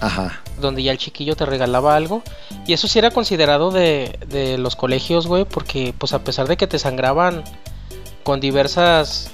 Ajá. 0.00 0.40
Donde 0.60 0.82
ya 0.82 0.90
el 0.90 0.98
chiquillo 0.98 1.36
te 1.36 1.46
regalaba 1.46 1.94
algo. 1.94 2.22
Y 2.66 2.72
eso 2.72 2.88
sí 2.88 2.98
era 2.98 3.10
considerado 3.12 3.70
de, 3.70 4.18
de 4.26 4.58
los 4.58 4.74
colegios, 4.74 5.26
güey, 5.28 5.44
porque 5.44 5.94
pues 5.96 6.12
a 6.12 6.24
pesar 6.24 6.48
de 6.48 6.56
que 6.56 6.66
te 6.66 6.78
sangraban 6.78 7.44
con 8.24 8.40
diversas 8.40 9.30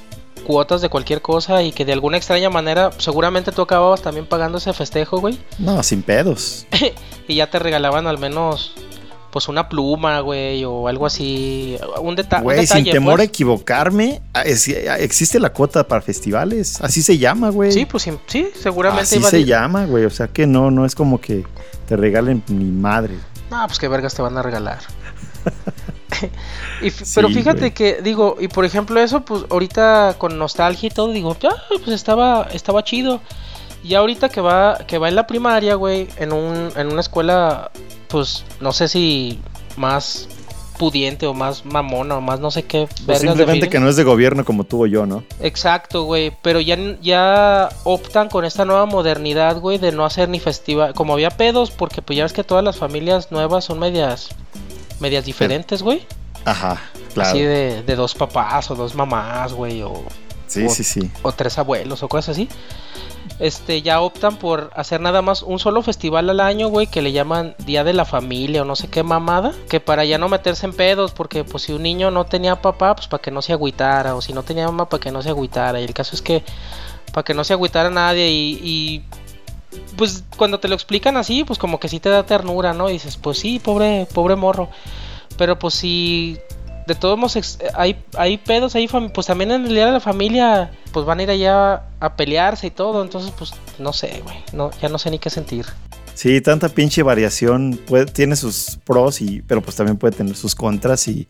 cuotas 0.49 0.81
de 0.81 0.89
cualquier 0.89 1.21
cosa 1.21 1.63
y 1.63 1.73
que 1.73 1.85
de 1.85 1.93
alguna 1.93 2.17
extraña 2.17 2.49
manera 2.49 2.91
seguramente 2.97 3.53
tú 3.53 3.61
acababas 3.61 4.01
también 4.01 4.25
pagando 4.25 4.57
ese 4.57 4.73
festejo, 4.73 5.21
güey. 5.21 5.39
No, 5.59 5.83
sin 5.83 6.01
pedos. 6.01 6.67
y 7.29 7.35
ya 7.35 7.51
te 7.51 7.59
regalaban 7.59 8.07
al 8.07 8.17
menos 8.17 8.73
pues 9.31 9.47
una 9.49 9.69
pluma, 9.69 10.21
güey, 10.21 10.65
o 10.65 10.89
algo 10.89 11.05
así, 11.05 11.77
un, 12.01 12.17
detalle. 12.17 12.45
Güey, 12.45 12.67
sin 12.67 12.83
temor 12.85 13.13
a 13.13 13.17
pues. 13.17 13.29
equivocarme, 13.29 14.23
ah, 14.33 14.45
ah, 14.45 14.99
existe 14.99 15.39
la 15.39 15.53
cuota 15.53 15.87
para 15.87 16.01
festivales, 16.01 16.81
así 16.81 17.03
se 17.03 17.19
llama, 17.19 17.51
güey. 17.51 17.71
Sí, 17.71 17.85
pues 17.85 18.09
sí, 18.27 18.49
seguramente. 18.59 19.03
Así 19.03 19.23
se 19.23 19.45
llama, 19.45 19.85
güey, 19.85 20.07
o 20.07 20.11
sea 20.11 20.29
que 20.29 20.47
no, 20.47 20.71
no 20.71 20.87
es 20.87 20.95
como 20.95 21.21
que 21.21 21.45
te 21.87 21.95
regalen 21.95 22.43
mi 22.49 22.65
madre. 22.65 23.17
No, 23.51 23.67
pues 23.67 23.79
qué 23.79 23.87
vergas 23.89 24.15
te 24.15 24.23
van 24.23 24.39
a 24.39 24.43
regalar. 24.43 24.79
pero 27.15 27.29
fíjate 27.29 27.73
que, 27.73 28.01
digo, 28.03 28.37
y 28.41 28.49
por 28.49 28.65
ejemplo 28.65 29.01
eso, 29.01 29.25
pues 29.25 29.45
ahorita 29.51 30.17
con 30.19 30.39
nostalgia 30.39 30.89
y 30.89 30.91
todo, 30.91 31.13
digo, 31.13 31.37
ya, 31.41 31.51
pues 31.85 31.89
estaba, 31.89 32.49
estaba 32.53 32.85
chido. 32.85 33.21
Y 33.85 33.95
ahorita 33.95 34.29
que 34.29 34.41
va, 34.41 34.79
que 34.87 34.99
va 34.99 35.09
en 35.09 35.15
la 35.15 35.27
primaria, 35.27 35.75
güey, 35.77 36.09
en, 36.17 36.33
un, 36.33 36.71
en 36.77 36.89
una 36.89 37.01
escuela, 37.01 37.71
pues 38.09 38.45
no 38.61 38.73
sé 38.73 38.89
si 38.89 39.39
más 39.77 40.29
pudiente 40.79 41.27
o 41.27 41.35
más 41.35 41.65
mamona 41.65 42.17
o 42.17 42.21
más 42.21 42.41
no 42.41 42.51
sé 42.51 42.65
qué. 42.65 42.89
Pues 43.05 43.21
simplemente 43.21 43.69
que 43.69 43.79
no 43.81 43.89
es 43.89 43.97
de 43.97 44.05
gobierno 44.05 44.45
como 44.45 44.65
tuvo 44.65 44.87
yo, 44.87 45.05
¿no? 45.05 45.25
Exacto, 45.41 46.05
güey. 46.05 46.33
Pero 46.43 46.61
ya, 46.61 46.77
ya 47.03 47.69
optan 47.85 48.29
con 48.29 48.45
esta 48.45 48.65
nueva 48.65 48.87
modernidad, 48.87 49.61
güey, 49.61 49.79
de 49.79 49.93
no 49.93 50.05
hacer 50.05 50.29
ni 50.29 50.41
festival. 50.41 50.95
Como 50.95 51.13
había 51.13 51.31
pedos, 51.31 51.71
porque 51.71 52.01
pues 52.01 52.17
ya 52.17 52.23
ves 52.23 52.33
que 52.33 52.45
todas 52.45 52.65
las 52.65 52.77
familias 52.77 53.31
nuevas 53.31 53.65
son 53.65 53.79
medias 53.79 54.31
medias 55.01 55.25
diferentes, 55.25 55.83
güey. 55.83 56.07
Ajá, 56.45 56.81
claro. 57.15 57.31
Así 57.31 57.41
de, 57.41 57.83
de, 57.83 57.97
dos 57.97 58.15
papás 58.15 58.71
o 58.71 58.75
dos 58.75 58.95
mamás, 58.95 59.53
güey, 59.53 59.83
o... 59.83 60.05
Sí, 60.47 60.69
sí, 60.71 60.83
sí. 60.83 61.11
O 61.23 61.33
tres 61.33 61.59
abuelos 61.59 62.03
o 62.03 62.09
cosas 62.09 62.31
así. 62.31 62.49
este, 63.39 63.83
ya 63.83 64.01
optan 64.01 64.37
por 64.37 64.71
hacer 64.75 65.01
nada 65.01 65.23
más 65.23 65.43
un 65.43 65.59
solo 65.59 65.83
festival 65.83 66.29
al 66.31 66.41
año, 66.41 66.69
güey, 66.69 66.87
que 66.87 67.03
le 67.03 67.13
llaman 67.13 67.55
Día 67.59 67.85
de 67.85 67.93
la 67.93 68.05
Familia 68.05 68.63
o 68.63 68.65
no 68.65 68.75
sé 68.75 68.89
qué 68.89 69.03
mamada, 69.03 69.53
que 69.69 69.81
para 69.81 70.05
ya 70.05 70.19
no 70.19 70.29
meterse 70.29 70.67
en 70.67 70.73
pedos, 70.73 71.13
porque 71.13 71.45
pues 71.45 71.65
si 71.65 71.73
un 71.73 71.83
niño 71.83 72.11
no 72.11 72.25
tenía 72.25 72.61
papá, 72.61 72.95
pues 72.97 73.07
para 73.09 73.23
que 73.23 73.31
no 73.31 73.43
se 73.43 73.53
agüitara, 73.53 74.15
o 74.15 74.21
si 74.21 74.33
no 74.33 74.43
tenía 74.43 74.67
mamá, 74.67 74.89
para 74.89 75.01
que 75.01 75.13
no 75.13 75.23
se 75.23 75.29
agüitara, 75.29 75.81
y 75.81 75.85
el 75.85 75.95
caso 75.95 76.15
es 76.15 76.23
que 76.23 76.43
para 77.13 77.25
que 77.25 77.35
no 77.35 77.45
se 77.45 77.53
agüitara 77.53 77.91
nadie 77.91 78.29
y, 78.31 78.61
y 78.63 79.05
pues 79.97 80.25
cuando 80.37 80.61
te 80.61 80.69
lo 80.69 80.75
explican 80.75 81.17
así, 81.17 81.45
pues 81.45 81.59
como 81.59 81.81
que 81.81 81.89
sí 81.89 82.01
te 82.01 82.09
da 82.09 82.25
ternura, 82.25 82.73
¿no? 82.75 82.89
Y 82.89 82.95
dices, 82.95 83.17
pues 83.17 83.39
sí, 83.39 83.59
pobre, 83.59 84.07
pobre 84.13 84.37
morro. 84.37 84.69
Pero 85.37 85.59
pues 85.59 85.75
si 85.75 86.39
de 86.87 86.95
todos 86.95 87.19
modos 87.19 87.59
hay, 87.75 88.03
hay 88.17 88.39
pedos 88.39 88.75
ahí, 88.75 88.89
pues 88.89 89.27
también 89.27 89.51
en 89.51 89.67
el 89.67 89.75
día 89.75 89.87
de 89.87 89.93
la 89.93 90.01
familia, 90.01 90.71
pues 90.93 91.05
van 91.05 91.21
a 91.21 91.23
ir 91.23 91.31
allá 91.31 91.83
a 92.01 92.17
pelearse 92.17 92.69
y 92.69 92.71
todo. 92.71 93.03
Entonces, 93.03 93.33
pues 93.37 93.53
no 93.79 93.93
sé, 93.93 94.23
güey, 94.25 94.37
no, 94.53 94.71
ya 94.81 94.89
no 94.89 94.99
sé 94.99 95.11
ni 95.11 95.19
qué 95.19 95.31
sentir. 95.31 95.67
Sí, 96.15 96.41
tanta 96.41 96.69
pinche 96.69 97.05
variación 97.05 97.79
tiene 98.13 98.35
sus 98.35 98.81
pros, 98.85 99.21
y, 99.21 99.43
pero 99.43 99.63
pues 99.63 99.77
también 99.77 99.99
puede 99.99 100.17
tener 100.17 100.35
sus 100.35 100.55
contras. 100.55 101.07
Y, 101.07 101.29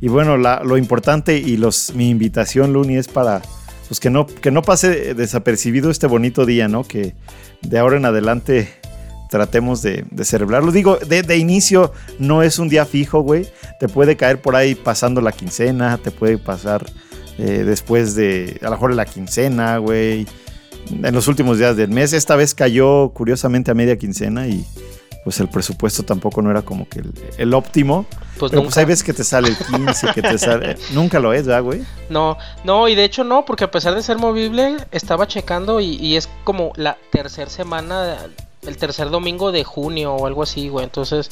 y 0.00 0.08
bueno, 0.08 0.36
lo 0.36 0.76
importante 0.76 1.38
y 1.38 1.56
los, 1.56 1.94
mi 1.94 2.08
invitación, 2.08 2.72
Luni, 2.72 2.96
es 2.96 3.06
para 3.06 3.42
pues 3.88 4.00
que 4.00 4.10
no, 4.10 4.26
que 4.26 4.50
no 4.50 4.62
pase 4.62 5.14
desapercibido 5.14 5.90
este 5.90 6.06
bonito 6.06 6.46
día, 6.46 6.68
¿no? 6.68 6.84
Que 6.84 7.14
de 7.62 7.78
ahora 7.78 7.96
en 7.96 8.04
adelante 8.04 8.68
tratemos 9.30 9.82
de, 9.82 10.04
celebrarlo. 10.22 10.70
Digo, 10.72 10.96
de, 10.96 11.36
inicio 11.36 11.92
no 12.18 12.42
es 12.42 12.58
un 12.58 12.68
día 12.68 12.86
fijo, 12.86 13.20
güey. 13.20 13.48
Te 13.80 13.88
puede 13.88 14.16
caer 14.16 14.40
por 14.40 14.56
ahí 14.56 14.74
pasando 14.74 15.20
la 15.20 15.32
quincena, 15.32 15.98
te 15.98 16.10
puede 16.10 16.38
pasar 16.38 16.86
eh, 17.38 17.64
después 17.66 18.14
de, 18.14 18.58
a 18.62 18.66
lo 18.66 18.70
mejor 18.72 18.94
la 18.94 19.06
quincena, 19.06 19.78
güey. 19.78 20.26
En 20.90 21.14
los 21.14 21.28
últimos 21.28 21.58
días 21.58 21.76
del 21.76 21.90
mes. 21.90 22.12
Esta 22.12 22.36
vez 22.36 22.54
cayó 22.54 23.10
curiosamente 23.10 23.70
a 23.70 23.74
media 23.74 23.96
quincena 23.98 24.46
y 24.46 24.64
pues 25.24 25.40
el 25.40 25.48
presupuesto 25.48 26.02
tampoco 26.02 26.42
no 26.42 26.50
era 26.50 26.62
como 26.62 26.86
que 26.86 27.02
el, 27.38 27.54
óptimo. 27.54 28.04
Pues 28.38 28.50
pero 28.50 28.62
pues 28.62 28.76
hay 28.76 28.84
veces 28.84 29.02
que 29.02 29.14
te 29.14 29.24
sale 29.24 29.48
el 29.48 29.56
15, 29.56 30.08
que 30.14 30.20
te 30.20 30.38
sale... 30.38 30.76
nunca 30.92 31.18
lo 31.18 31.32
es, 31.32 31.46
¿verdad, 31.46 31.62
güey? 31.62 31.82
No, 32.10 32.36
no, 32.62 32.88
y 32.88 32.94
de 32.94 33.04
hecho 33.04 33.24
no, 33.24 33.46
porque 33.46 33.64
a 33.64 33.70
pesar 33.70 33.94
de 33.94 34.02
ser 34.02 34.18
movible, 34.18 34.76
estaba 34.90 35.26
checando 35.26 35.80
y, 35.80 36.16
es 36.16 36.28
como 36.44 36.72
la 36.76 36.98
tercera 37.10 37.50
semana, 37.50 38.18
el 38.62 38.76
tercer 38.76 39.08
domingo 39.08 39.50
de 39.50 39.64
junio 39.64 40.14
o 40.14 40.26
algo 40.26 40.42
así, 40.42 40.68
güey. 40.68 40.84
Entonces 40.84 41.30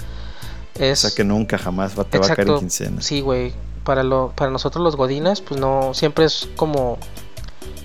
es... 0.79 1.05
O 1.05 1.09
sea 1.09 1.15
que 1.15 1.25
nunca 1.25 1.59
jamás 1.59 1.99
va, 1.99 2.05
te 2.05 2.19
va 2.19 2.27
a 2.27 2.35
caer 2.35 2.49
en 2.49 2.59
quincena. 2.61 3.03
Sí, 3.03 3.21
güey. 3.21 3.53
Para, 3.85 4.05
lo, 4.05 4.33
para 4.35 4.51
nosotros 4.51 4.83
los 4.83 4.97
godines, 4.97 5.43
pues 5.43 5.61
no, 5.61 5.93
siempre 5.93 6.25
es 6.25 6.49
como 6.57 6.99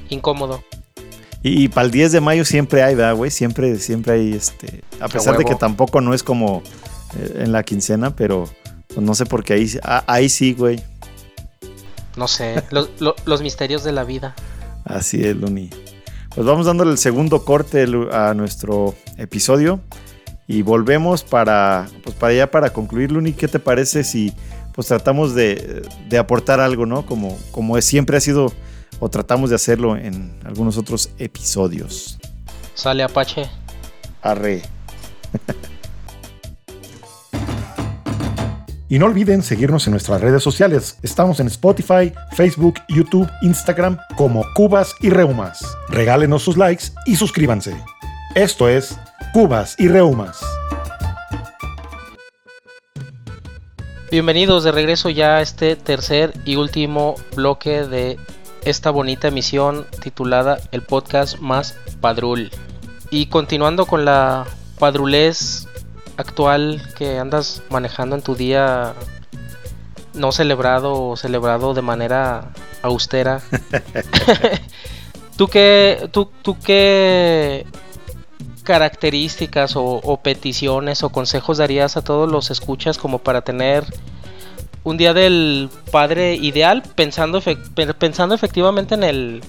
incómodo. 0.10 0.64
Y, 1.48 1.68
para 1.70 1.86
el 1.86 1.92
10 1.92 2.12
de 2.12 2.22
mayo 2.22 2.46
siempre 2.46 2.84
hay, 2.84 2.96
¿verdad, 2.96 3.16
güey? 3.16 3.32
Siempre, 3.32 3.78
siempre 3.78 4.14
hay, 4.14 4.34
este... 4.34 4.84
A 5.00 5.08
pesar 5.08 5.38
de 5.38 5.46
que 5.46 5.56
tampoco 5.56 6.02
no 6.02 6.14
es 6.14 6.24
como 6.24 6.62
eh, 7.16 7.44
en 7.44 7.52
la 7.52 7.64
quincena, 7.64 8.16
pero 8.16 8.50
pues, 8.88 9.00
no 9.00 9.16
sé 9.16 9.26
por 9.26 9.44
qué 9.44 9.54
ahí, 9.54 9.72
ah, 9.84 10.04
ahí 10.08 10.30
sí, 10.30 10.54
güey. 10.54 10.84
No 12.18 12.28
sé, 12.28 12.64
los, 12.72 13.42
misterios 13.42 13.84
de 13.84 13.92
la 13.92 14.04
vida. 14.04 14.36
Así 14.84 15.24
es, 15.24 15.36
Luni. 15.36 15.70
Pues 16.34 16.46
vamos 16.46 16.66
dándole 16.66 16.92
el 16.92 16.98
segundo 16.98 17.46
corte 17.46 17.86
a 18.12 18.34
nuestro 18.34 18.96
episodio 19.18 19.80
y 20.48 20.64
volvemos 20.64 21.24
para, 21.24 21.88
pues 22.04 22.16
para 22.16 22.34
allá 22.34 22.52
para 22.52 22.72
concluir, 22.72 23.12
Luni. 23.12 23.34
¿Qué 23.34 23.48
te 23.48 23.60
parece 23.60 24.04
si 24.04 24.34
pues 24.74 24.88
tratamos 24.88 25.36
de, 25.36 25.84
de 26.10 26.18
aportar 26.18 26.60
algo, 26.60 26.86
¿no? 26.86 27.06
Como, 27.06 27.38
como 27.52 27.80
siempre 27.82 28.18
ha 28.18 28.22
sido 28.22 28.52
o 29.00 29.10
tratamos 29.10 29.50
de 29.50 29.56
hacerlo 29.56 29.96
en 29.96 30.40
algunos 30.46 30.78
otros 30.78 31.10
episodios. 31.18 32.18
Sale 32.74 33.04
Apache. 33.04 33.50
Arre. 34.22 34.62
Y 38.90 39.00
no 39.00 39.06
olviden 39.08 39.44
seguirnos 39.44 39.86
en 39.88 39.92
nuestras 39.92 40.22
redes 40.22 40.42
sociales. 40.42 40.98
Estamos 41.04 41.42
en 41.42 41.48
Spotify, 41.48 42.14
Facebook, 42.32 42.76
YouTube, 42.88 43.30
Instagram 43.42 43.98
como 44.16 44.46
Cubas 44.56 44.96
y 45.02 45.10
Reumas. 45.10 45.60
Regálenos 45.90 46.44
sus 46.44 46.56
likes 46.56 46.86
y 47.06 47.18
suscríbanse. 47.18 47.76
Esto 48.34 48.70
es 48.70 48.98
Cubas 49.34 49.76
y 49.78 49.90
Reumas. 49.90 50.40
Bienvenidos 54.10 54.64
de 54.64 54.72
regreso 54.72 55.10
ya 55.10 55.36
a 55.36 55.42
este 55.42 55.76
tercer 55.76 56.34
y 56.46 56.56
último 56.56 57.16
bloque 57.36 57.84
de 57.84 58.18
esta 58.70 58.92
bonita 58.92 59.30
emisión 59.30 59.88
titulada 60.02 60.60
El 60.74 60.82
podcast 60.82 61.40
más 61.40 61.74
padrul. 62.02 62.52
Y 63.10 63.28
continuando 63.28 63.86
con 63.86 64.04
la 64.04 64.46
padrulez 64.78 65.68
actual 66.18 66.82
que 66.98 67.18
andas 67.18 67.64
manejando 67.70 68.18
en 68.18 68.22
tu 68.22 68.36
día 68.36 68.94
no 70.14 70.34
celebrado 70.34 71.02
o 71.02 71.16
celebrado 71.16 71.74
de 71.74 71.82
manera 71.82 72.52
austera. 72.82 73.42
¿Tú 75.38 75.48
qué, 75.48 76.10
tú, 76.12 76.30
tú 76.42 76.58
qué 76.60 77.66
características 78.64 79.78
o, 79.78 79.86
o, 79.86 80.18
peticiones 80.18 81.04
o 81.04 81.10
consejos 81.10 81.60
darías 81.60 81.96
a 81.96 82.04
todos 82.04 82.30
los 82.30 82.52
escuchas 82.52 82.98
como 82.98 83.20
para 83.20 83.42
tener 83.44 83.86
un 84.84 84.98
día 84.98 85.14
del 85.14 85.70
padre 85.92 86.36
ideal, 86.36 86.84
pensando, 86.96 87.42
pensando 88.00 88.36
efectivamente 88.36 88.96
en 88.96 89.04
el, 89.04 89.42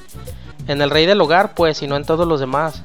en 0.66 0.82
el 0.82 0.90
rey 0.90 1.06
del 1.06 1.20
hogar, 1.20 1.54
pues, 1.54 1.82
y 1.82 1.86
no 1.86 1.96
en 1.96 2.04
todos 2.04 2.26
los 2.26 2.40
demás. 2.40 2.82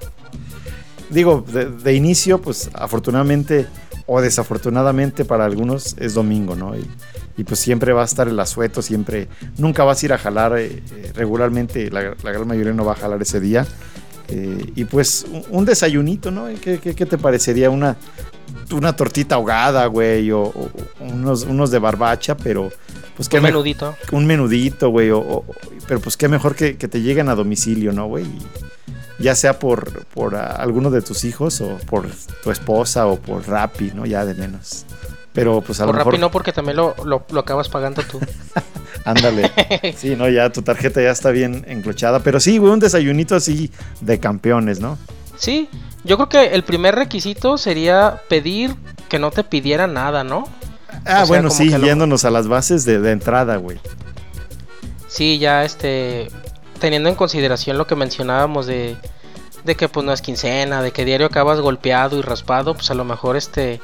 Digo, 1.09 1.45
de, 1.47 1.93
inicio, 1.93 2.41
pues 2.41 2.71
afortunadamente 2.73 3.67
o 4.07 4.19
desafortunadamente 4.19 5.25
para 5.25 5.45
algunos 5.45 5.95
es 5.99 6.15
domingo, 6.15 6.55
¿no? 6.55 6.75
Y, 6.75 7.43
pues 7.43 7.59
siempre 7.59 7.93
va 7.93 8.03
a 8.03 8.05
estar 8.05 8.27
el 8.27 8.39
asueto, 8.39 8.81
siempre, 8.81 9.27
nunca 9.57 9.83
vas 9.83 10.01
a 10.01 10.05
ir 10.05 10.13
a 10.13 10.17
jalar 10.17 10.57
eh, 10.57 10.83
eh, 10.91 11.11
regularmente, 11.15 11.89
la, 11.89 12.01
gran 12.01 12.47
mayoría 12.47 12.73
no 12.73 12.85
va 12.85 12.93
a 12.93 12.95
jalar 12.95 13.21
ese 13.21 13.39
día. 13.39 13.65
Eh, 14.29 14.71
y 14.75 14.85
pues 14.85 15.25
un, 15.49 15.65
desayunito, 15.65 16.31
¿no? 16.31 16.47
¿Qué, 16.61 16.79
qué 16.79 17.05
te 17.05 17.17
parecería 17.17 17.69
una, 17.69 17.97
una 18.71 18.95
tortita 18.95 19.35
ahogada, 19.35 19.85
güey, 19.87 20.31
o, 20.31 20.51
unos, 20.99 21.43
unos, 21.43 21.71
de 21.71 21.79
barbacha, 21.79 22.35
pero 22.37 22.71
pues 23.15 23.29
qué 23.29 23.37
un 23.37 23.43
menudito. 23.43 23.95
Un 24.11 24.25
menudito, 24.25 24.89
güey, 24.89 25.11
o, 25.11 25.43
pero 25.87 25.99
pues 25.99 26.17
qué 26.17 26.27
mejor 26.27 26.55
que, 26.55 26.73
te 26.73 27.01
lleguen 27.01 27.29
a 27.29 27.35
domicilio, 27.35 27.91
¿no, 27.91 28.07
güey? 28.07 28.25
Ya 29.19 29.35
sea 29.35 29.59
por, 29.59 30.05
por 30.07 30.35
alguno 30.35 30.89
de 30.89 31.01
tus 31.01 31.23
hijos 31.23 31.61
o 31.61 31.77
por 31.85 32.09
tu 32.43 32.51
esposa 32.51 33.05
o 33.07 33.17
por 33.17 33.47
Rappi, 33.47 33.91
¿no? 33.93 34.05
Ya 34.05 34.25
de 34.25 34.33
menos. 34.33 34.85
Pero 35.33 35.61
pues 35.61 35.79
a 35.79 35.85
por 35.85 35.95
lo 35.95 35.99
mejor... 35.99 36.13
Rappi 36.13 36.21
no, 36.21 36.31
porque 36.31 36.51
también 36.51 36.77
lo, 36.77 36.95
lo, 37.05 37.39
acabas 37.39 37.69
pagando 37.69 38.01
tú. 38.03 38.19
Ándale. 39.05 39.51
Sí, 39.97 40.15
no, 40.15 40.29
ya 40.29 40.51
tu 40.51 40.61
tarjeta 40.61 41.01
ya 41.01 41.11
está 41.11 41.31
bien 41.31 41.65
enclochada. 41.67 42.21
Pero 42.21 42.39
sí, 42.39 42.57
güey, 42.57 42.71
un 42.71 42.79
desayunito 42.79 43.35
así 43.35 43.71
de 44.01 44.19
campeones, 44.19 44.79
¿no? 44.79 44.97
Sí, 45.37 45.69
yo 46.03 46.17
creo 46.17 46.29
que 46.29 46.55
el 46.55 46.63
primer 46.63 46.95
requisito 46.95 47.57
sería 47.57 48.21
pedir 48.29 48.75
que 49.09 49.19
no 49.19 49.31
te 49.31 49.43
pidiera 49.43 49.87
nada, 49.87 50.23
¿no? 50.23 50.47
Ah, 51.05 51.25
bueno, 51.27 51.49
sí, 51.49 51.69
yéndonos 51.69 52.23
a 52.25 52.31
las 52.31 52.47
bases 52.47 52.85
de, 52.85 53.11
entrada, 53.11 53.57
güey. 53.57 53.79
Sí, 55.07 55.39
ya 55.39 55.63
este, 55.63 56.29
teniendo 56.79 57.09
en 57.09 57.15
consideración 57.15 57.77
lo 57.77 57.87
que 57.87 57.95
mencionábamos 57.95 58.65
de, 58.65 58.95
de 59.63 59.75
que 59.75 59.89
pues 59.89 60.05
no 60.05 60.13
es 60.13 60.21
quincena, 60.21 60.81
de 60.81 60.91
que 60.91 61.05
diario 61.05 61.27
acabas 61.27 61.59
golpeado 61.59 62.17
y 62.17 62.21
raspado, 62.21 62.75
pues 62.75 62.89
a 62.91 62.93
lo 62.93 63.05
mejor 63.05 63.37
este, 63.37 63.79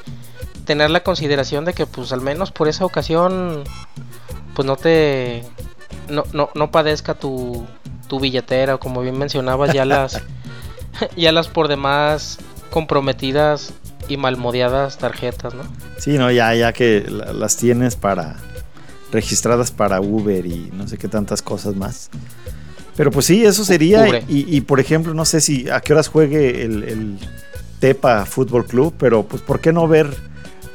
tener 0.64 0.90
la 0.90 1.02
consideración 1.02 1.64
de 1.64 1.72
que 1.72 1.86
pues 1.86 2.12
al 2.12 2.20
menos 2.20 2.52
por 2.52 2.68
esa 2.68 2.84
ocasión, 2.84 3.64
pues 4.54 4.66
no 4.66 4.76
te, 4.76 5.44
no, 6.08 6.24
no, 6.32 6.50
no 6.54 6.70
padezca 6.70 7.14
tu, 7.14 7.66
tu 8.08 8.20
billetera, 8.20 8.76
o 8.76 8.80
como 8.80 9.02
bien 9.02 9.18
mencionabas 9.18 9.72
ya 9.72 9.84
las... 9.84 10.20
ya 11.16 11.32
las 11.32 11.48
por 11.48 11.68
demás 11.68 12.38
comprometidas 12.70 13.72
y 14.08 14.16
malmodeadas 14.16 14.98
tarjetas, 14.98 15.54
¿no? 15.54 15.62
Sí, 15.98 16.18
no, 16.18 16.30
ya, 16.30 16.54
ya 16.54 16.72
que 16.72 17.06
las 17.08 17.56
tienes 17.56 17.96
para 17.96 18.36
registradas 19.12 19.72
para 19.72 20.00
Uber 20.00 20.46
y 20.46 20.70
no 20.72 20.86
sé 20.86 20.96
qué 20.98 21.08
tantas 21.08 21.42
cosas 21.42 21.74
más. 21.74 22.10
Pero 22.96 23.10
pues 23.10 23.26
sí, 23.26 23.44
eso 23.44 23.64
sería. 23.64 24.22
Y, 24.28 24.60
por 24.62 24.78
ejemplo, 24.78 25.14
no 25.14 25.24
sé 25.24 25.40
si 25.40 25.68
a 25.68 25.80
qué 25.80 25.92
horas 25.92 26.08
juegue 26.08 26.62
el, 26.62 27.18
Tepa 27.78 28.26
Fútbol 28.26 28.66
Club, 28.66 28.94
pero 28.98 29.22
pues 29.22 29.40
¿por 29.40 29.58
qué 29.58 29.72
no 29.72 29.88
ver 29.88 30.14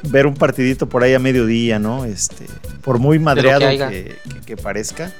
ver 0.08 0.26
un 0.26 0.34
partidito 0.34 0.88
por 0.88 1.02
ahí 1.02 1.14
a 1.14 1.18
mediodía, 1.18 1.78
¿no? 1.78 2.04
Este, 2.04 2.46
por 2.82 2.98
muy 2.98 3.18
madreado 3.18 3.68
que, 4.46 4.56
parezca 4.56 5.12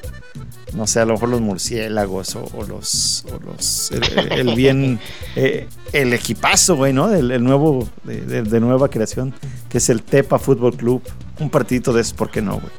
no 0.74 0.86
sé, 0.86 1.00
a 1.00 1.06
lo 1.06 1.14
mejor 1.14 1.30
los 1.30 1.40
murciélagos 1.40 2.36
o, 2.36 2.64
los, 2.68 3.24
los 3.44 3.90
el, 4.30 4.54
bien, 4.54 5.00
eh, 5.36 5.68
el 5.92 6.12
equipazo, 6.12 6.76
güey, 6.76 6.92
¿no? 6.92 7.10
El, 7.12 7.42
nuevo, 7.42 7.88
de, 8.04 8.60
nueva 8.60 8.88
creación, 8.88 9.34
que 9.70 9.78
es 9.78 9.88
el 9.88 10.02
Tepa 10.02 10.38
Fútbol 10.38 10.76
Club. 10.76 11.02
Un 11.40 11.48
partidito 11.48 11.92
de 11.92 12.02
esos, 12.02 12.12
¿por 12.12 12.30
qué 12.30 12.42
no, 12.42 12.60
güey? 12.60 12.72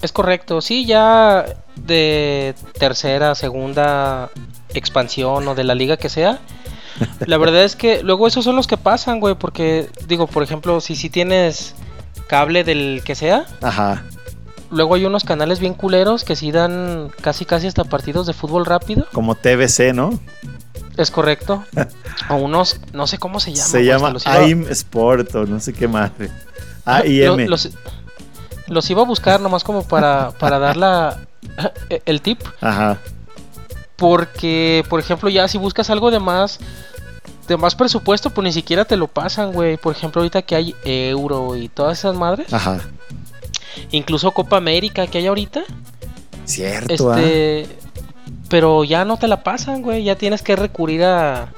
Es 0.00 0.10
correcto, 0.10 0.60
sí, 0.60 0.86
ya 0.86 1.44
de 1.76 2.54
tercera, 2.78 3.34
segunda 3.34 4.30
expansión 4.74 5.46
o 5.46 5.54
de 5.54 5.64
la 5.64 5.74
liga 5.74 5.96
que 5.96 6.08
sea. 6.08 6.40
La 7.26 7.38
verdad 7.38 7.64
es 7.64 7.76
que 7.76 8.02
luego 8.02 8.26
esos 8.26 8.44
son 8.44 8.56
los 8.56 8.66
que 8.66 8.76
pasan, 8.76 9.20
güey, 9.20 9.34
porque 9.34 9.88
digo, 10.06 10.26
por 10.26 10.42
ejemplo, 10.42 10.80
si 10.80 10.96
si 10.96 11.10
tienes 11.10 11.74
cable 12.26 12.64
del 12.64 13.02
que 13.04 13.14
sea. 13.14 13.46
Ajá. 13.60 14.04
Luego 14.70 14.94
hay 14.94 15.04
unos 15.04 15.24
canales 15.24 15.60
bien 15.60 15.74
culeros 15.74 16.24
que 16.24 16.34
sí 16.34 16.50
dan 16.50 17.10
casi 17.20 17.44
casi 17.44 17.66
hasta 17.66 17.84
partidos 17.84 18.26
de 18.26 18.32
fútbol 18.32 18.64
rápido. 18.64 19.06
Como 19.12 19.34
TVC, 19.34 19.92
¿no? 19.92 20.18
Es 20.96 21.10
correcto. 21.10 21.64
o 22.30 22.36
unos, 22.36 22.80
no 22.94 23.06
sé 23.06 23.18
cómo 23.18 23.38
se 23.38 23.52
llama. 23.52 23.68
Se 23.68 23.84
llama 23.84 24.14
AIM 24.24 24.66
Sport 24.68 25.34
o 25.34 25.44
no 25.44 25.60
sé 25.60 25.74
qué 25.74 25.88
madre. 25.88 26.30
AIM. 26.86 27.48
Los, 27.48 27.70
los, 28.66 28.90
iba 28.90 29.02
a 29.02 29.04
buscar 29.04 29.40
nomás 29.40 29.62
como 29.62 29.86
para, 29.86 30.30
para 30.30 30.58
dar 30.58 30.78
la, 30.78 31.18
el 32.06 32.22
tip. 32.22 32.40
Ajá. 32.62 32.98
Porque, 33.96 34.84
por 34.88 35.00
ejemplo, 35.00 35.28
ya 35.28 35.46
si 35.48 35.58
buscas 35.58 35.90
algo 35.90 36.10
de 36.10 36.18
más 36.18 36.58
de 37.48 37.56
más 37.56 37.74
presupuesto, 37.74 38.30
pues 38.30 38.44
ni 38.44 38.52
siquiera 38.52 38.84
te 38.84 38.96
lo 38.96 39.08
pasan, 39.08 39.52
güey. 39.52 39.76
Por 39.76 39.94
ejemplo, 39.94 40.20
ahorita 40.20 40.42
que 40.42 40.54
hay 40.54 40.74
euro 40.84 41.56
y 41.56 41.68
todas 41.68 41.98
esas 41.98 42.14
madres. 42.14 42.52
Ajá. 42.52 42.80
Incluso 43.90 44.30
Copa 44.32 44.56
América 44.56 45.06
que 45.06 45.18
hay 45.18 45.26
ahorita. 45.26 45.62
Cierto. 46.44 47.14
Este, 47.14 47.66
Pero 48.48 48.84
ya 48.84 49.04
no 49.04 49.16
te 49.16 49.28
la 49.28 49.42
pasan, 49.42 49.82
güey. 49.82 50.04
Ya 50.04 50.16
tienes 50.16 50.42
que 50.42 50.56
recurrir 50.56 51.04
a, 51.04 51.52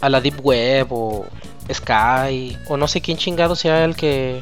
a 0.00 0.08
la 0.08 0.20
Deep 0.20 0.40
Web 0.44 0.88
o 0.90 1.26
Sky 1.72 2.58
o 2.68 2.76
no 2.76 2.88
sé 2.88 3.00
quién 3.00 3.16
chingado 3.16 3.56
sea 3.56 3.84
el 3.84 3.96
que. 3.96 4.40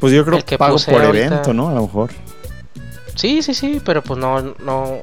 Pues 0.00 0.12
yo 0.12 0.24
creo 0.24 0.44
que 0.44 0.58
pago 0.58 0.78
por 0.78 1.04
evento, 1.04 1.52
¿no? 1.52 1.68
A 1.68 1.74
lo 1.74 1.82
mejor. 1.82 2.10
Sí, 3.14 3.42
sí, 3.42 3.54
sí, 3.54 3.80
pero 3.84 4.02
pues 4.02 4.18
no, 4.18 4.40
no. 4.40 4.96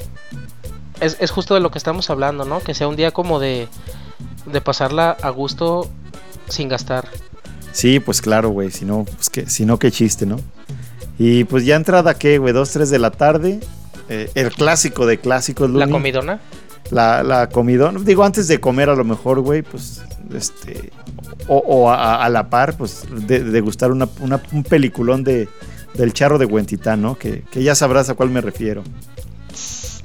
Es, 0.99 1.15
es 1.19 1.31
justo 1.31 1.53
de 1.53 1.61
lo 1.61 1.71
que 1.71 1.77
estamos 1.77 2.09
hablando, 2.09 2.43
¿no? 2.43 2.59
Que 2.59 2.73
sea 2.73 2.87
un 2.87 2.97
día 2.97 3.11
como 3.11 3.39
de, 3.39 3.69
de 4.45 4.61
pasarla 4.61 5.11
a 5.21 5.29
gusto 5.29 5.89
sin 6.47 6.69
gastar. 6.69 7.07
Sí, 7.71 7.99
pues 7.99 8.21
claro, 8.21 8.49
güey. 8.49 8.71
Si 8.71 8.85
no, 8.85 9.05
pues 9.05 9.29
que, 9.29 9.49
si 9.49 9.65
no, 9.65 9.77
qué 9.79 9.91
chiste, 9.91 10.25
¿no? 10.25 10.39
Y 11.17 11.43
pues 11.43 11.65
ya 11.65 11.75
entrada, 11.75 12.13
¿qué, 12.13 12.37
güey? 12.37 12.53
Dos, 12.53 12.71
tres 12.71 12.89
de 12.89 12.99
la 12.99 13.11
tarde. 13.11 13.59
Eh, 14.09 14.31
el 14.35 14.51
clásico 14.51 15.05
de 15.05 15.19
clásicos, 15.19 15.69
¿La 15.69 15.87
comidona? 15.87 16.39
La, 16.91 17.21
la 17.23 17.49
comidona. 17.49 17.99
Digo, 17.99 18.23
antes 18.23 18.47
de 18.47 18.59
comer 18.59 18.89
a 18.89 18.95
lo 18.95 19.03
mejor, 19.03 19.41
güey, 19.41 19.61
pues, 19.61 20.01
este... 20.33 20.91
O, 21.47 21.89
a, 21.89 22.29
la 22.29 22.49
par, 22.49 22.77
pues, 22.77 23.05
de, 23.09 23.61
gustar 23.61 23.91
una, 23.91 24.07
un 24.51 24.63
peliculón 24.63 25.23
de, 25.23 25.49
del 25.95 26.13
charro 26.13 26.37
de 26.37 26.45
Huentitán, 26.45 27.01
¿no? 27.01 27.17
Que, 27.17 27.43
que 27.51 27.63
ya 27.63 27.73
sabrás 27.73 28.09
a 28.09 28.13
cuál 28.13 28.29
me 28.29 28.39
refiero. 28.39 28.83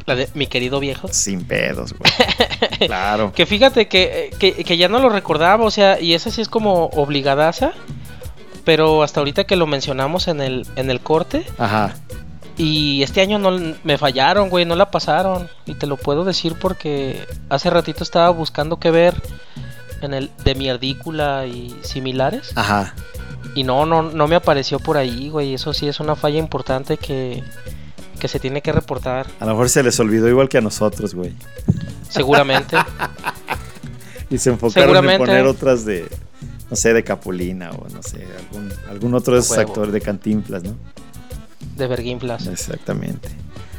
La 0.06 0.14
de 0.14 0.28
mi 0.34 0.46
querido 0.46 0.80
viejo. 0.80 1.08
Sin 1.08 1.44
pedos, 1.44 1.94
güey. 1.94 2.10
claro. 2.86 3.32
Que 3.32 3.46
fíjate 3.46 3.88
que, 3.88 4.30
que, 4.38 4.52
que, 4.52 4.76
ya 4.76 4.88
no 4.88 4.98
lo 4.98 5.08
recordaba, 5.08 5.64
o 5.64 5.70
sea, 5.70 6.00
y 6.00 6.14
esa 6.14 6.30
sí 6.30 6.42
es 6.42 6.48
como 6.48 6.86
obligadaza 6.88 7.72
pero 8.64 9.02
hasta 9.02 9.20
ahorita 9.20 9.44
que 9.44 9.56
lo 9.56 9.66
mencionamos 9.66 10.28
en 10.28 10.40
el, 10.40 10.66
en 10.76 10.90
el 10.90 11.00
corte. 11.00 11.46
Ajá. 11.58 11.94
Y 12.56 13.02
este 13.02 13.20
año 13.20 13.38
no 13.38 13.74
me 13.82 13.98
fallaron, 13.98 14.48
güey, 14.48 14.64
no 14.64 14.76
la 14.76 14.90
pasaron. 14.90 15.48
Y 15.66 15.74
te 15.74 15.86
lo 15.86 15.96
puedo 15.96 16.24
decir 16.24 16.56
porque 16.58 17.26
hace 17.48 17.70
ratito 17.70 18.02
estaba 18.02 18.30
buscando 18.30 18.78
qué 18.78 18.90
ver 18.90 19.14
en 20.00 20.14
el 20.14 20.30
de 20.44 20.54
mierdícula 20.54 21.46
y 21.46 21.76
similares. 21.82 22.52
Ajá. 22.56 22.94
Y 23.54 23.64
no, 23.64 23.86
no, 23.86 24.02
no 24.02 24.26
me 24.26 24.36
apareció 24.36 24.78
por 24.78 24.96
ahí, 24.96 25.28
güey. 25.28 25.54
Eso 25.54 25.72
sí 25.72 25.86
es 25.88 26.00
una 26.00 26.16
falla 26.16 26.38
importante 26.38 26.96
que, 26.96 27.42
que 28.18 28.28
se 28.28 28.40
tiene 28.40 28.62
que 28.62 28.72
reportar. 28.72 29.26
A 29.40 29.44
lo 29.44 29.52
mejor 29.52 29.68
se 29.68 29.82
les 29.82 29.98
olvidó 30.00 30.28
igual 30.28 30.48
que 30.48 30.58
a 30.58 30.60
nosotros, 30.60 31.14
güey. 31.14 31.32
Seguramente. 32.08 32.76
y 34.30 34.38
se 34.38 34.50
enfocaron 34.50 35.08
en 35.08 35.18
poner 35.18 35.46
otras 35.46 35.84
de, 35.84 36.08
no 36.70 36.76
sé, 36.76 36.92
de 36.92 37.04
Capulina 37.04 37.70
o 37.70 37.88
no 37.88 38.02
sé, 38.02 38.26
algún, 38.38 38.72
algún 38.88 39.14
otro 39.14 39.34
de 39.34 39.40
esos 39.40 39.58
actores 39.58 39.92
de 39.92 40.00
Cantinflas, 40.00 40.62
¿no? 40.62 40.74
De 41.76 41.86
Berguinflas. 41.86 42.46
Exactamente. 42.46 43.28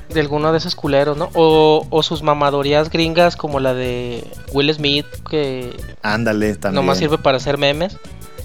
De 0.10 0.20
alguno 0.20 0.52
de 0.52 0.60
esos 0.60 0.76
culeros, 0.76 1.18
¿no? 1.18 1.30
O, 1.34 1.88
o 1.90 2.04
sus 2.04 2.22
mamadorías 2.22 2.90
gringas 2.90 3.36
como 3.36 3.60
la 3.60 3.74
de 3.74 4.24
Will 4.54 4.74
Smith, 4.74 5.08
que... 5.30 5.76
Ándale, 6.04 6.56
también. 6.56 6.76
Nomás 6.84 7.00
sirve 7.00 7.18
para 7.18 7.38
hacer 7.38 7.58
memes. 7.58 7.98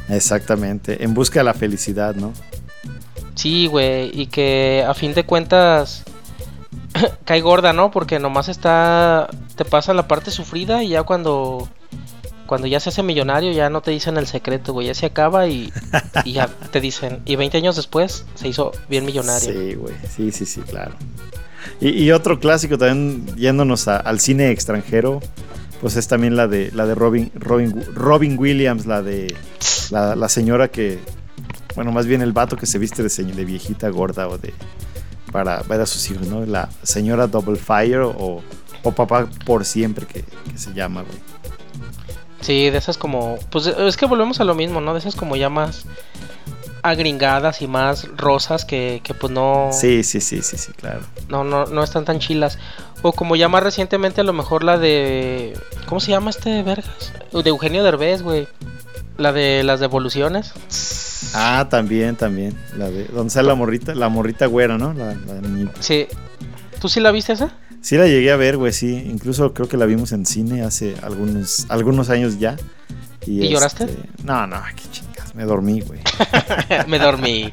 Exactamente, 0.09 1.05
en 1.05 1.15
busca 1.15 1.41
de 1.41 1.45
la 1.45 1.55
felicidad, 1.55 2.15
¿no? 2.17 2.33
Sí, 3.41 3.69
güey, 3.69 4.11
y 4.13 4.27
que 4.27 4.85
a 4.87 4.93
fin 4.93 5.15
de 5.15 5.25
cuentas 5.25 6.05
cae 7.25 7.41
gorda, 7.41 7.73
¿no? 7.73 7.91
Porque 7.91 8.19
nomás 8.19 8.51
está, 8.51 9.31
te 9.57 9.65
pasa 9.65 9.95
la 9.95 10.07
parte 10.07 10.31
sufrida 10.31 10.85
y 10.85 10.91
ya 10.91 11.05
cuando 11.05 11.67
cuando 12.45 12.67
ya 12.67 12.81
se 12.81 12.91
hace 12.91 13.03
millonario 13.03 13.51
ya 13.53 13.71
no 13.71 13.81
te 13.81 13.93
dicen 13.93 14.19
el 14.19 14.27
secreto, 14.27 14.75
güey, 14.75 14.89
ya 14.89 14.95
se 14.95 15.07
acaba 15.07 15.49
y, 15.49 15.73
ya 16.27 16.49
te 16.49 16.83
dicen, 16.83 17.21
y 17.25 17.37
20 17.37 17.57
años 17.57 17.77
después 17.77 18.27
se 18.35 18.49
hizo 18.49 18.73
bien 18.91 19.07
millonario. 19.07 19.51
Sí, 19.51 19.75
güey, 19.75 19.95
sí, 20.15 20.33
sí, 20.33 20.45
sí, 20.45 20.61
claro. 20.61 20.93
Y, 21.81 22.11
otro 22.11 22.41
clásico 22.41 22.77
también, 22.77 23.25
yéndonos 23.37 23.89
al 23.89 24.21
cine 24.21 24.51
extranjero, 24.51 25.21
pues 25.81 25.97
es 25.97 26.09
también 26.09 26.37
la 26.37 26.47
de 26.47 26.73
la 26.73 26.85
de 26.85 26.95
Robin, 26.95 27.33
Robin, 27.35 27.83
Robin 27.95 28.39
Williams, 28.39 28.85
la 28.85 29.01
de 29.01 29.35
la, 29.91 30.29
señora 30.29 30.69
que, 30.69 30.99
bueno, 31.75 31.93
más 31.93 32.07
bien 32.07 32.23
el 32.23 32.33
vato 32.33 32.57
que 32.57 32.67
se 32.67 32.79
viste 32.79 33.03
de, 33.03 33.09
de 33.09 33.45
viejita 33.45 33.89
gorda 33.89 34.29
o 34.29 34.39
de 34.39 34.53
para 35.33 35.63
ver 35.63 35.81
a 35.81 35.87
sus 35.87 36.11
hijos, 36.11 36.27
¿no? 36.27 36.45
La 36.45 36.69
señora 36.83 37.27
Double 37.27 37.57
Fire 37.57 38.01
o, 38.01 38.43
o 38.83 38.93
papá 38.93 39.29
por 39.45 39.65
siempre 39.65 40.07
que, 40.07 40.23
que 40.23 40.59
se 40.59 40.73
llama, 40.73 41.03
güey. 41.03 41.19
Sí, 42.41 42.71
de 42.71 42.79
esas 42.79 42.97
como. 42.97 43.39
Pues 43.51 43.67
es 43.67 43.97
que 43.97 44.07
volvemos 44.07 44.41
a 44.41 44.45
lo 44.45 44.55
mismo, 44.55 44.81
¿no? 44.81 44.93
De 44.93 44.99
esas 44.99 45.15
como 45.15 45.37
ya 45.37 45.49
más 45.49 45.85
agringadas 46.83 47.61
y 47.61 47.67
más 47.67 48.09
rosas 48.17 48.65
que, 48.65 49.01
que 49.05 49.13
pues 49.13 49.33
no. 49.33 49.69
Sí, 49.73 50.03
sí, 50.03 50.21
sí, 50.21 50.43
sí, 50.43 50.57
sí, 50.57 50.73
claro. 50.73 51.01
No, 51.29 51.45
no, 51.45 51.67
no 51.67 51.85
están 51.85 52.05
tan 52.05 52.19
chilas. 52.19 52.59
O 53.03 53.13
como 53.13 53.37
ya 53.37 53.49
más 53.49 53.63
recientemente 53.63 54.23
a 54.23 54.25
lo 54.25 54.33
mejor 54.33 54.65
la 54.65 54.79
de. 54.79 55.59
¿Cómo 55.87 56.01
se 56.01 56.11
llama 56.11 56.31
este 56.31 56.63
vergas? 56.63 57.13
De 57.33 57.51
Eugenio 57.51 57.85
Derbez, 57.85 58.23
güey. 58.23 58.49
La 59.19 59.33
de 59.33 59.63
las 59.63 59.81
devoluciones. 59.81 60.55
Ah, 61.35 61.67
también, 61.71 62.17
también. 62.17 62.57
La 62.77 62.91
de. 62.91 63.05
¿Dónde 63.05 63.31
sale 63.31 63.49
la 63.49 63.55
morrita? 63.55 63.95
La 63.95 64.09
morrita 64.09 64.47
güera, 64.47 64.79
¿no? 64.79 64.93
La, 64.93 65.15
Sí. 65.81 66.07
¿Tú 66.81 66.89
sí 66.89 67.01
la 67.01 67.11
viste 67.11 67.35
esa? 67.35 67.53
Sí 67.83 67.97
la 67.97 68.07
llegué 68.07 68.31
a 68.31 68.37
ver, 68.37 68.57
güey, 68.57 68.73
sí. 68.73 69.03
Incluso 69.07 69.53
creo 69.53 69.69
que 69.69 69.77
la 69.77 69.87
vimos 69.87 70.13
en 70.13 70.27
cine 70.27 70.63
hace 70.63 70.97
algunos, 71.03 71.67
algunos 71.69 72.11
años 72.11 72.39
ya. 72.39 72.57
¿Y, 73.27 73.49
lloraste? 73.49 73.85
Este, 73.85 74.09
no, 74.25 74.47
no, 74.47 74.61
qué 74.75 74.83
chingas. 74.91 75.35
Me 75.35 75.45
dormí, 75.45 75.81
güey. 75.81 76.01
me 76.89 76.99
dormí. 76.99 77.53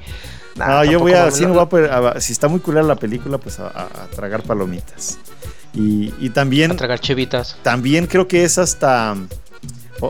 no, 0.55 0.83
yo 0.85 0.99
voy 0.99 1.13
a, 1.13 1.29
si 1.31 2.31
está 2.31 2.47
muy 2.47 2.59
culera 2.59 2.85
la 2.85 2.95
película, 2.95 3.37
pues 3.37 3.59
a, 3.59 3.89
tragar 4.15 4.43
palomitas. 4.43 5.19
Y, 5.73 6.13
y, 6.19 6.29
también... 6.29 6.71
A 6.71 6.75
tragar 6.75 6.99
chevitas. 6.99 7.57
También 7.61 8.07
creo 8.07 8.27
que 8.27 8.43
es 8.43 8.57
hasta... 8.57 9.15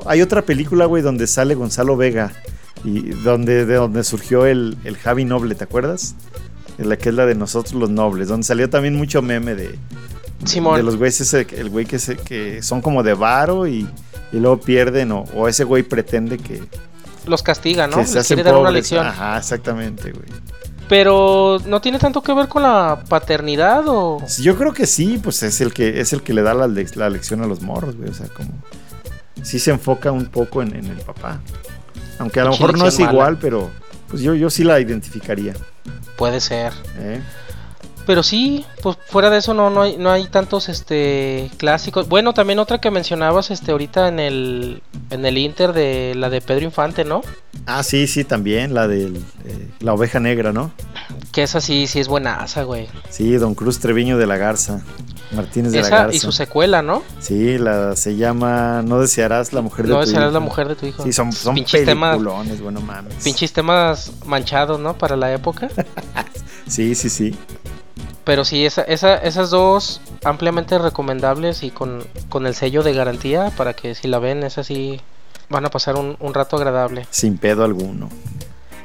hay 0.06 0.22
otra 0.22 0.44
película, 0.44 0.86
güey, 0.86 1.04
donde 1.04 1.28
sale 1.28 1.56
Gonzalo 1.56 1.98
Vega. 1.98 2.32
Y 2.88 3.02
donde, 3.02 3.66
de 3.66 3.76
donde 3.76 4.02
surgió 4.06 4.46
el, 4.46 4.78
el 4.86 4.96
Javi 4.96 5.26
Noble, 5.26 5.56
¿te 5.56 5.66
acuerdas? 5.66 6.16
la 6.78 6.96
que 6.96 7.10
es 7.10 7.16
la 7.16 7.26
de 7.26 7.36
nosotros 7.36 7.74
los 7.74 7.90
nobles, 7.90 8.30
donde 8.30 8.46
salió 8.46 8.70
también 8.70 8.96
mucho 8.96 9.22
meme 9.22 9.56
de, 9.56 9.78
Simón. 10.46 10.78
de 10.78 10.84
los 10.84 10.96
güeyes, 10.96 11.20
ese, 11.20 11.48
el 11.58 11.70
güey 11.70 11.86
que, 11.86 12.00
se, 12.00 12.16
que 12.16 12.62
son 12.62 12.82
como 12.82 13.04
de 13.04 13.14
varo 13.14 13.68
y, 13.68 13.90
y 14.32 14.38
luego 14.38 14.62
pierden, 14.62 15.12
o, 15.12 15.48
ese 15.50 15.66
güey 15.66 15.84
pretende 15.84 16.38
que... 16.38 16.64
Los 17.26 17.44
castiga, 17.44 17.88
¿no? 17.88 17.98
Que 17.98 18.06
se 18.06 18.24
quiere 18.24 18.44
dar 18.44 18.56
una 18.56 18.72
lección. 18.72 19.06
Ajá, 19.06 19.38
exactamente, 19.38 20.12
güey. 20.12 20.30
Pero 20.88 21.58
no 21.66 21.82
tiene 21.82 22.00
tanto 22.00 22.22
que 22.22 22.32
ver 22.32 22.48
con 22.48 22.62
la 22.62 23.04
paternidad 23.10 23.84
o 23.88 24.20
yo 24.40 24.56
creo 24.56 24.72
que 24.72 24.88
sí, 24.88 25.20
pues 25.22 25.44
es 25.44 25.60
el 25.60 25.74
que 25.74 26.00
es 26.00 26.14
el 26.14 26.22
que 26.22 26.34
le 26.34 26.42
da 26.42 26.54
la, 26.54 26.68
la 26.68 27.10
lección 27.10 27.42
a 27.42 27.48
los 27.48 27.62
morros, 27.62 27.98
güey, 27.98 28.10
o 28.10 28.14
sea, 28.14 28.28
como 28.28 28.52
sí 29.44 29.60
se 29.60 29.72
enfoca 29.72 30.12
un 30.12 30.26
poco 30.26 30.62
en, 30.62 30.76
el 30.76 30.98
papá. 30.98 31.40
Aunque 32.20 32.40
a 32.40 32.46
lo 32.46 32.52
mejor 32.52 32.78
no 32.78 32.88
es 32.88 33.00
igual, 33.00 33.38
pero 33.40 33.70
pues 34.10 34.22
yo 34.22 34.34
yo 34.34 34.50
sí 34.50 34.64
la 34.64 34.80
identificaría. 34.80 35.54
Puede 36.16 36.40
ser. 36.40 36.74
Pero 38.08 38.24
sí, 38.24 38.66
pues 38.82 38.98
fuera 39.06 39.30
de 39.30 39.40
eso 39.40 39.54
no, 39.54 39.70
no, 39.70 39.82
hay, 39.82 39.98
no 39.98 40.10
hay 40.10 40.28
tantos 40.28 40.70
este 40.70 41.52
clásicos. 41.58 42.08
Bueno, 42.08 42.34
también 42.34 42.58
otra 42.58 42.80
que 42.80 42.90
mencionabas 42.90 43.52
este 43.52 43.72
ahorita 43.72 44.08
en 44.08 44.20
el 44.20 44.82
en 45.10 45.26
el 45.26 45.38
Inter 45.38 45.74
de 45.74 46.14
la 46.16 46.30
de 46.30 46.40
Pedro 46.40 46.64
Infante, 46.64 47.04
¿no? 47.04 47.22
Ah, 47.66 47.84
sí, 47.84 48.08
sí, 48.08 48.24
también 48.24 48.74
la 48.74 48.88
de 48.88 49.08
eh, 49.08 49.68
la 49.82 49.94
oveja 49.94 50.22
negra, 50.22 50.54
¿no? 50.54 50.72
Que 51.34 51.44
esa 51.44 51.60
sí, 51.60 51.86
sí 51.86 52.00
es 52.00 52.08
buenaza, 52.08 52.64
güey. 52.64 52.88
Sí, 53.10 53.34
Don 53.34 53.54
Cruz 53.56 53.80
Treviño 53.80 54.18
de 54.18 54.26
la 54.26 54.38
Garza. 54.38 54.82
Martínez 55.32 55.72
de 55.72 55.82
la 55.82 55.90
Garza. 55.90 56.16
Y 56.16 56.20
su 56.20 56.32
secuela, 56.32 56.82
¿no? 56.82 57.04
Sí, 57.20 57.58
la 57.58 57.96
se 57.96 58.16
llama 58.16 58.82
No 58.82 59.00
desearás 59.00 59.54
la 59.54 59.62
mujer 59.62 59.86
de 59.86 59.90
tu 59.90 59.94
hijo. 59.94 60.00
No 60.00 60.06
desearás 60.06 60.34
la 60.34 60.40
mujer 60.40 60.68
de 60.68 60.76
tu 60.76 60.86
hijo. 60.86 61.04
Sí, 61.04 61.14
son, 61.14 61.32
son 61.32 61.56
peliculones, 61.56 62.62
bueno 62.62 62.82
mames. 62.82 63.24
Pinches 63.24 63.54
temas 63.54 64.12
manchados, 64.26 64.80
¿no? 64.80 64.98
Para 64.98 65.16
la 65.16 65.34
época. 65.34 65.70
sí, 66.68 66.96
sí, 66.96 67.10
sí. 67.10 67.36
pero 68.24 68.46
sí, 68.46 68.66
esa, 68.66 68.84
esas 68.84 69.50
dos 69.50 70.02
ampliamente 70.24 70.78
recomendables 70.78 71.64
y 71.64 71.72
con, 71.72 72.04
el 72.46 72.56
sello 72.56 72.84
de 72.84 72.94
garantía 72.94 73.52
para 73.56 73.74
que 73.74 73.96
si 73.96 74.08
la 74.08 74.20
ven, 74.20 74.44
es 74.44 74.58
así, 74.58 75.02
van 75.50 75.66
a 75.66 75.70
pasar 75.70 75.96
un, 75.96 76.34
rato 76.34 76.58
agradable. 76.58 77.08
Sin 77.10 77.38
pedo 77.38 77.64
alguno. 77.64 78.10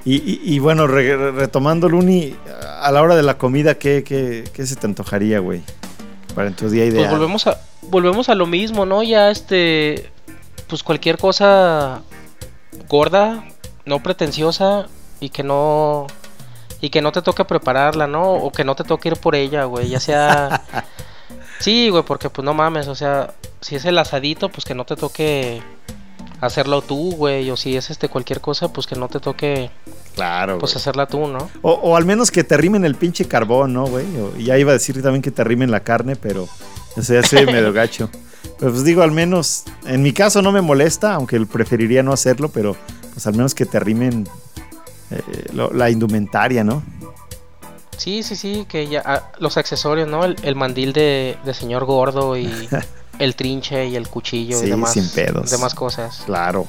Y, 0.05 0.59
bueno, 0.59 0.89
retomando 0.89 1.89
Luni, 1.89 2.35
a 2.81 2.91
la 2.91 3.03
hora 3.03 3.15
de 3.15 3.23
la 3.23 3.39
comida, 3.39 3.75
¿qué, 3.77 4.03
qué, 4.03 4.67
se 4.67 4.75
te 4.75 4.87
antojaría, 4.87 5.39
güey? 5.39 5.63
Para 6.35 6.49
en 6.49 6.55
tu 6.55 6.69
día 6.69 6.85
ideal. 6.85 7.05
Pues 7.05 7.11
volvemos 7.11 7.47
a, 7.47 7.61
volvemos 7.83 8.29
a 8.29 8.35
lo 8.35 8.47
mismo, 8.47 8.87
¿no? 8.87 9.03
Ya 9.03 9.31
este, 9.31 10.11
pues 10.67 10.83
cualquier 10.83 11.19
cosa 11.19 12.03
gorda, 12.89 13.45
no 13.85 14.03
pretenciosa 14.03 14.87
y 15.21 15.31
que 15.31 15.43
no 15.43 16.07
y 16.81 16.91
que 16.91 17.01
no 17.01 17.13
te 17.13 17.23
toque 17.23 17.45
prepararla, 17.45 18.07
¿no? 18.07 18.33
O 18.33 18.51
que 18.51 18.65
no 18.65 18.75
te 18.75 18.85
toque 18.85 19.11
ir 19.11 19.17
por 19.17 19.35
ella, 19.35 19.65
güey, 19.65 19.89
ya 19.89 20.01
sea 20.01 20.63
Sí, 21.63 21.91
güey, 21.91 22.03
porque 22.03 22.29
pues 22.29 22.45
no 22.45 22.55
mames, 22.55 22.89
o 22.89 22.97
sea, 22.97 23.35
si 23.61 23.77
es 23.77 23.85
el 23.85 23.97
asadito, 23.97 24.49
pues 24.49 24.65
que 24.65 24.75
no 24.75 24.85
te 24.85 24.97
toque 24.97 25.63
hacerlo 26.41 26.83
tú, 26.83 27.13
güey, 27.15 27.49
o 27.53 27.57
si 27.57 27.77
es 27.77 27.89
este 27.89 28.09
cualquier 28.09 28.41
cosa, 28.41 28.73
pues 28.73 28.89
que 28.89 28.97
no 28.97 29.07
te 29.07 29.21
toque 29.21 29.71
Claro. 30.15 30.59
Pues 30.59 30.77
hacerla 30.77 31.07
tú, 31.07 31.27
¿no? 31.27 31.51
O, 31.63 31.97
al 31.97 32.05
menos 32.05 32.31
que 32.31 32.45
te 32.45 32.57
rimen 32.57 32.85
el 32.85 32.95
pinche 32.95 33.25
carbón, 33.27 33.73
¿no, 33.73 33.87
güey? 33.87 34.07
Y 34.39 34.45
ya 34.45 34.59
iba 34.59 34.71
a 34.71 34.75
decir 34.75 35.03
también 35.03 35.23
que 35.23 35.31
te 35.31 35.43
rimen 35.43 35.71
la 35.71 35.81
carne, 35.81 36.17
pero 36.17 36.49
se 37.01 37.23
medio 37.47 37.73
gacho. 37.73 38.11
Pero 38.59 38.73
pues 38.73 38.85
digo, 38.85 39.03
al 39.03 39.13
menos, 39.13 39.65
en 39.87 40.03
mi 40.03 40.13
caso 40.13 40.43
no 40.43 40.53
me 40.53 40.61
molesta, 40.61 41.15
aunque 41.15 41.41
preferiría 41.47 42.03
no 42.03 42.13
hacerlo, 42.13 42.49
pero 42.49 42.77
pues 43.13 43.27
al 43.27 43.35
menos 43.35 43.55
que 43.55 43.67
te 43.67 43.81
rimen 43.81 44.29
eh, 45.11 45.47
la 45.53 45.91
indumentaria, 45.91 46.65
¿no? 46.65 46.83
Sí, 47.97 48.23
sí, 48.23 48.37
sí, 48.37 48.67
que 48.69 48.89
ya 48.89 49.03
ah, 49.05 49.31
los 49.39 49.57
accesorios, 49.57 50.09
¿no? 50.09 50.25
El, 50.25 50.57
mandil 50.57 50.93
de, 50.93 51.37
señor 51.53 51.85
gordo 51.85 52.37
y 52.37 52.69
el 53.19 53.37
trinche 53.37 53.87
y 53.87 53.97
el 53.97 54.09
cuchillo 54.09 54.63
y 54.63 54.69
demás, 54.69 54.93
sin 54.93 55.09
pedos. 55.09 55.51
demás 55.51 55.75
cosas. 55.75 56.23
Claro. 56.27 56.67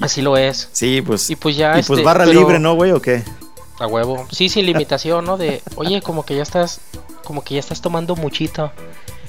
Así 0.00 0.22
lo 0.22 0.36
es. 0.36 0.68
Sí, 0.72 1.02
pues. 1.02 1.30
Y 1.30 1.36
pues 1.36 1.56
ya. 1.56 1.72
Y 1.72 1.82
pues 1.82 1.90
este, 1.90 2.02
barra 2.02 2.26
libre, 2.26 2.58
¿no, 2.58 2.74
güey? 2.74 2.92
¿O 2.92 3.00
qué? 3.02 3.22
A 3.78 3.86
huevo. 3.86 4.26
Sí, 4.30 4.48
sin 4.48 4.66
limitación, 4.66 5.24
¿no? 5.24 5.36
De, 5.36 5.62
oye, 5.76 6.02
como 6.02 6.24
que 6.24 6.36
ya 6.36 6.42
estás, 6.42 6.80
como 7.24 7.42
que 7.42 7.54
ya 7.54 7.60
estás 7.60 7.80
tomando 7.80 8.16
muchito. 8.16 8.72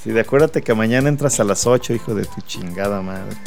Sí, 0.04 0.12
de 0.12 0.22
acuérdate 0.22 0.62
que 0.62 0.74
mañana 0.74 1.10
entras 1.10 1.40
a 1.40 1.44
las 1.44 1.68
8, 1.68 1.94
hijo 1.94 2.16
de 2.16 2.26
tu 2.26 2.42
chingada 2.42 3.02
madre. 3.02 3.38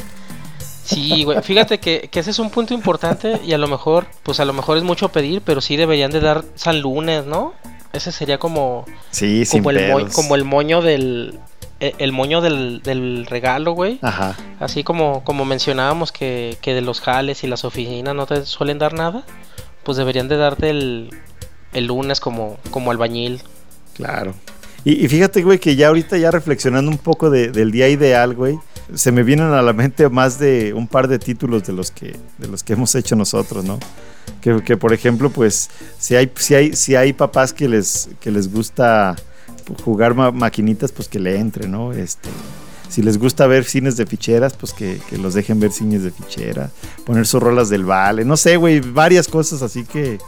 Sí, 0.84 1.24
güey, 1.24 1.42
fíjate 1.42 1.80
que, 1.80 2.08
ese 2.12 2.30
es 2.30 2.38
un 2.38 2.50
punto 2.50 2.74
importante 2.74 3.40
y 3.44 3.54
a 3.54 3.58
lo 3.58 3.68
mejor, 3.68 4.06
pues 4.22 4.38
a 4.38 4.44
lo 4.44 4.52
mejor 4.52 4.76
es 4.76 4.82
mucho 4.82 5.08
pedir, 5.08 5.40
pero 5.40 5.60
sí 5.60 5.76
deberían 5.76 6.10
de 6.10 6.20
dar 6.20 6.44
San 6.54 6.80
Lunes, 6.80 7.24
¿no? 7.24 7.54
Ese 7.92 8.12
sería 8.12 8.38
como... 8.38 8.84
Sí, 9.10 9.44
como 9.50 9.70
el 9.70 10.10
Como 10.10 10.34
el 10.34 10.44
moño 10.44 10.82
del... 10.82 11.40
E, 11.80 11.94
el, 11.98 12.12
moño 12.12 12.40
del, 12.40 13.26
regalo, 13.28 13.72
güey. 13.72 13.98
Ajá. 14.02 14.36
Así 14.60 14.84
como, 14.84 15.24
como 15.24 15.44
mencionábamos 15.44 16.12
que, 16.12 16.56
que 16.60 16.74
de 16.74 16.80
los 16.80 17.00
jales 17.00 17.44
y 17.44 17.46
las 17.46 17.64
oficinas 17.64 18.14
no 18.14 18.26
te 18.26 18.44
suelen 18.46 18.78
dar 18.78 18.94
nada, 18.94 19.24
pues 19.82 19.96
deberían 19.98 20.28
de 20.28 20.36
darte 20.36 20.70
el, 20.70 21.10
el 21.72 21.86
lunes 21.86 22.20
como, 22.20 22.58
como 22.70 22.90
albañil. 22.90 23.42
Claro. 23.94 24.34
Y, 24.86 25.08
fíjate, 25.08 25.42
güey, 25.42 25.58
que 25.58 25.76
ya 25.76 25.88
ahorita 25.88 26.18
ya 26.18 26.30
reflexionando 26.30 26.90
un 26.90 26.98
poco 26.98 27.30
del 27.30 27.72
día 27.72 27.88
ideal, 27.88 28.34
güey, 28.34 28.58
se 28.94 29.12
me 29.12 29.22
vienen 29.22 29.46
a 29.46 29.62
la 29.62 29.72
mente 29.72 30.06
más 30.10 30.38
de 30.38 30.74
un 30.74 30.88
par 30.88 31.08
de 31.08 31.18
títulos 31.18 31.64
de 31.64 31.72
los 31.72 31.90
que, 31.90 32.14
de 32.36 32.48
los 32.48 32.62
que 32.62 32.74
hemos 32.74 32.94
hecho 32.94 33.16
nosotros, 33.16 33.64
¿no? 33.64 33.78
Que, 34.42 34.76
por 34.76 34.92
ejemplo, 34.92 35.30
pues, 35.30 35.70
si 35.98 36.16
hay, 36.16 36.30
si 36.36 36.54
hay, 36.54 36.76
si 36.76 36.96
hay 36.96 37.14
papás 37.14 37.54
que 37.54 37.66
les, 37.66 38.10
que 38.20 38.30
les 38.30 38.52
gusta 38.52 39.16
jugar 39.84 40.14
maquinitas, 40.32 40.92
pues 40.92 41.08
que 41.08 41.18
le 41.18 41.38
entre, 41.38 41.68
¿no? 41.68 41.92
Este, 41.92 42.28
si 42.88 43.02
les 43.02 43.18
gusta 43.18 43.46
ver 43.46 43.64
cines 43.64 43.96
de 43.96 44.06
ficheras, 44.06 44.54
pues 44.54 44.72
que, 44.72 45.00
los 45.20 45.34
dejen 45.34 45.60
ver 45.60 45.72
cines 45.72 46.02
de 46.02 46.10
fichera, 46.10 46.70
poner 47.04 47.26
sus 47.26 47.42
rolas 47.42 47.68
del 47.68 47.84
vale, 47.84 48.24
no 48.24 48.36
sé, 48.36 48.56
güey, 48.56 48.80
varias 48.80 49.28
cosas 49.28 49.62
así 49.62 49.84
que, 49.84 50.18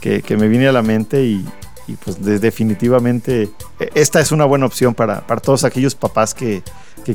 que, 0.00 0.36
me 0.36 0.46
viene 0.48 0.68
a 0.68 0.72
la 0.72 0.82
mente 0.82 1.24
y, 1.24 1.44
y 1.88 1.94
pues 1.94 2.22
definitivamente 2.22 3.50
e, 3.80 3.90
esta 3.94 4.20
es 4.20 4.32
una 4.32 4.44
buena 4.44 4.66
opción 4.66 4.94
para, 4.94 5.20
todos 5.40 5.64
aquellos 5.64 5.94
papás 5.94 6.34
que, 6.34 6.62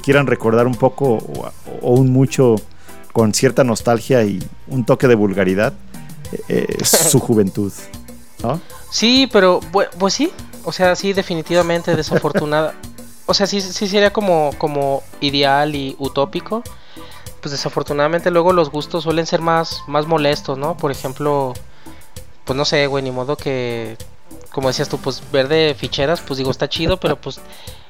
quieran 0.03 0.25
recordar 0.25 0.67
un 0.67 0.75
poco 0.75 1.17
o, 1.81 1.93
un 1.93 2.11
mucho 2.11 2.55
con 3.11 3.33
cierta 3.33 3.65
nostalgia 3.65 4.23
y 4.23 4.41
un 4.67 4.85
toque 4.85 5.07
de 5.09 5.15
vulgaridad 5.15 5.73
e, 6.47 6.65
e, 6.79 6.85
su 6.85 7.19
juventud. 7.21 7.73
¿no? 8.41 8.61
Sí, 8.89 9.29
pero 9.31 9.59
pues, 9.71 10.13
sí, 10.13 10.31
o 10.63 10.71
sea, 10.71 10.95
sí, 10.95 11.13
definitivamente 11.13 11.95
desafortunada. 11.95 12.73
o 13.25 13.33
sea, 13.33 13.47
sí, 13.47 13.61
sí 13.61 13.87
sería 13.87 14.11
como, 14.11 14.51
como 14.57 15.03
ideal 15.19 15.75
y 15.75 15.95
utópico. 15.99 16.63
Pues 17.41 17.51
desafortunadamente 17.51 18.29
luego 18.29 18.53
los 18.53 18.69
gustos 18.69 19.03
suelen 19.03 19.25
ser 19.25 19.41
más, 19.41 19.83
más 19.87 20.05
molestos, 20.05 20.59
¿no? 20.59 20.77
Por 20.77 20.91
ejemplo, 20.91 21.53
pues 22.45 22.55
no 22.55 22.65
sé, 22.65 22.85
güey, 22.85 23.03
ni 23.03 23.09
modo 23.09 23.35
que 23.35 23.97
como 24.51 24.67
decías 24.67 24.89
tú, 24.89 24.97
pues 24.97 25.23
ver 25.31 25.47
de 25.47 25.75
ficheras, 25.77 26.21
pues 26.21 26.37
digo, 26.37 26.51
está 26.51 26.69
chido, 26.69 26.97
pero 26.97 27.15
pues 27.15 27.39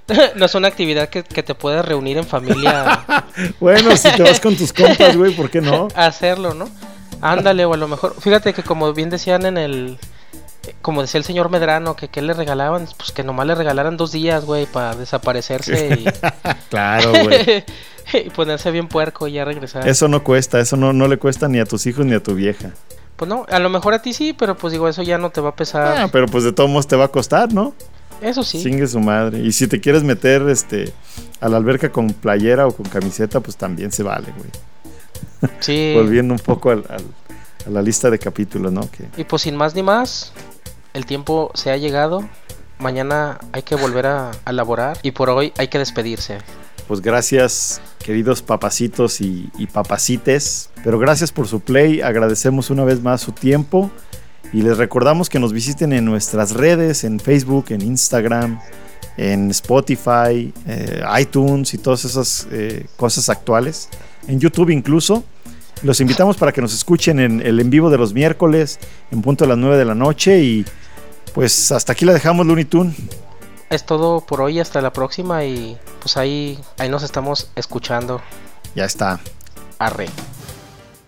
no 0.36 0.46
es 0.46 0.56
una 0.56 0.68
actividad 0.68 1.10
que, 1.10 1.24
te 1.24 1.56
puedas 1.56 1.86
reunir 1.86 2.18
en 2.18 2.26
familia. 2.26 3.06
bueno, 3.60 3.96
si 3.98 4.12
te 4.12 4.24
vas 4.24 4.40
con 4.40 4.56
tus 4.56 4.72
compas, 4.72 5.18
güey, 5.18 5.34
¿por 5.36 5.50
qué 5.50 5.62
no? 5.62 5.88
Hacerlo, 5.96 6.54
¿no? 6.54 6.70
Ándale, 7.22 7.66
o 7.66 7.74
a 7.74 7.78
lo 7.78 7.88
mejor, 7.88 8.16
fíjate 8.20 8.54
que 8.54 8.64
como 8.64 8.94
bien 8.94 9.10
decían 9.10 9.46
en 9.46 9.58
el, 9.58 10.00
como 10.82 11.02
decía 11.02 11.18
el 11.18 11.24
señor 11.24 11.50
Medrano, 11.50 11.96
que 11.96 12.08
qué 12.08 12.22
le 12.22 12.34
regalaban, 12.34 12.88
pues 12.98 13.12
que 13.12 13.24
nomás 13.24 13.48
le 13.48 13.56
regalaran 13.56 13.98
dos 13.98 14.12
días, 14.12 14.46
güey, 14.46 14.66
para 14.66 14.96
desaparecerse 14.96 16.00
y... 16.00 16.06
claro, 16.70 17.12
güey. 17.12 17.64
y 18.26 18.30
ponerse 18.30 18.72
bien 18.72 18.88
puerco 18.88 19.28
y 19.28 19.34
ya 19.34 19.46
regresar. 19.46 19.88
Eso 19.88 20.08
no 20.08 20.24
cuesta, 20.24 20.60
eso 20.60 20.78
no, 20.78 20.94
no 20.94 21.08
le 21.08 21.18
cuesta 21.18 21.48
ni 21.48 21.60
a 21.60 21.66
tus 21.66 21.86
hijos 21.86 22.06
ni 22.06 22.14
a 22.14 22.22
tu 22.22 22.36
vieja. 22.36 22.72
Pues 23.16 23.30
no, 23.30 23.46
a 23.50 23.60
lo 23.60 23.70
mejor 23.70 23.94
a 23.94 24.02
ti 24.02 24.14
sí, 24.14 24.34
pero 24.34 24.58
pues 24.58 24.74
digo, 24.74 24.88
eso 24.88 25.04
ya 25.04 25.18
no 25.18 25.30
te 25.30 25.42
va 25.42 25.50
a 25.50 25.56
pesar. 25.56 25.98
Ah, 25.98 26.10
pero 26.12 26.28
pues 26.28 26.44
de 26.44 26.52
todos 26.52 26.70
modos 26.70 26.88
te 26.88 26.96
va 26.96 27.06
a 27.06 27.10
costar, 27.10 27.54
¿no? 27.54 27.74
Eso 28.22 28.44
sí. 28.44 28.62
Singue 28.62 28.88
su 28.88 29.00
madre. 29.00 29.40
Y 29.40 29.52
si 29.52 29.68
te 29.68 29.80
quieres 29.80 30.04
meter 30.04 30.48
este 30.50 30.92
a 31.40 31.50
la 31.50 31.58
alberca 31.58 31.92
con 31.92 32.14
playera 32.14 32.68
o 32.68 32.72
con 32.72 32.88
camiseta, 32.88 33.40
pues 33.40 33.58
también 33.58 33.92
se 33.92 34.04
vale, 34.04 34.28
güey. 34.38 35.52
Sí. 35.60 35.94
Volviendo 35.96 36.34
un 36.34 36.40
poco 36.40 36.72
a 37.66 37.70
la 37.70 37.82
lista 37.82 38.10
de 38.10 38.20
capítulos, 38.20 38.72
¿no? 38.72 38.90
Y 39.18 39.24
pues 39.24 39.44
sin 39.44 39.56
más 39.56 39.76
ni 39.76 39.84
más, 39.84 40.34
el 40.94 41.06
tiempo 41.06 41.52
se 41.54 41.72
ha 41.72 41.78
llegado. 41.78 42.28
Mañana 42.80 43.40
hay 43.52 43.62
que 43.62 43.76
volver 43.76 44.08
a, 44.08 44.32
a 44.46 44.52
laborar 44.52 44.98
y 45.04 45.12
por 45.12 45.30
hoy 45.30 45.54
hay 45.58 45.68
que 45.68 45.78
despedirse. 45.78 46.40
Pues 46.88 47.02
gracias 47.02 47.82
queridos 48.02 48.42
papacitos 48.42 49.22
y, 49.22 49.50
papacites. 49.72 50.70
Pero 50.84 51.00
gracias 51.00 51.32
por 51.32 51.48
su 51.48 51.60
play, 51.60 52.02
agradecemos 52.02 52.70
una 52.70 52.84
vez 52.84 53.02
más 53.02 53.22
su 53.22 53.32
tiempo 53.32 53.90
y 54.52 54.62
les 54.62 54.78
recordamos 54.78 55.30
que 55.30 55.40
nos 55.40 55.54
visiten 55.54 55.94
en 55.94 56.06
nuestras 56.06 56.52
redes, 56.52 57.04
en 57.04 57.20
Facebook, 57.20 57.66
en 57.70 57.82
Instagram, 57.82 58.60
en 59.18 59.52
Spotify, 59.52 60.54
eh, 60.68 61.04
iTunes 61.20 61.74
y 61.74 61.78
todas 61.78 62.04
esas 62.06 62.48
eh, 62.52 62.88
cosas 62.98 63.30
actuales, 63.30 63.90
en 64.28 64.40
YouTube 64.40 64.70
incluso. 64.70 65.24
Los 65.84 66.00
invitamos 66.00 66.38
para 66.38 66.52
que 66.52 66.62
nos 66.62 66.74
escuchen 66.74 67.20
en 67.20 67.42
el 67.42 67.60
en 67.60 67.70
vivo 67.70 67.90
de 67.90 67.98
los 67.98 68.14
miércoles, 68.14 68.80
en 69.12 69.22
punto 69.22 69.46
a 69.46 69.48
las 69.48 69.58
9 69.58 69.78
de 69.78 69.86
la 69.86 69.96
noche 69.96 70.40
y 70.40 70.66
pues 71.34 71.72
hasta 71.72 71.94
aquí 71.94 72.06
la 72.06 72.14
dejamos 72.14 72.46
Looney 72.46 72.66
Tune 72.66 72.94
es 73.72 73.86
todo 73.86 74.20
por 74.20 74.42
hoy, 74.42 74.60
hasta 74.60 74.82
la 74.82 74.92
próxima 74.92 75.46
y 75.46 75.78
pues 76.02 76.18
ahí, 76.18 76.60
ahí 76.78 76.90
nos 76.90 77.04
estamos 77.04 77.50
escuchando. 77.56 78.22
Ya 78.76 78.84
está. 78.86 79.20
Arre. 79.80 80.10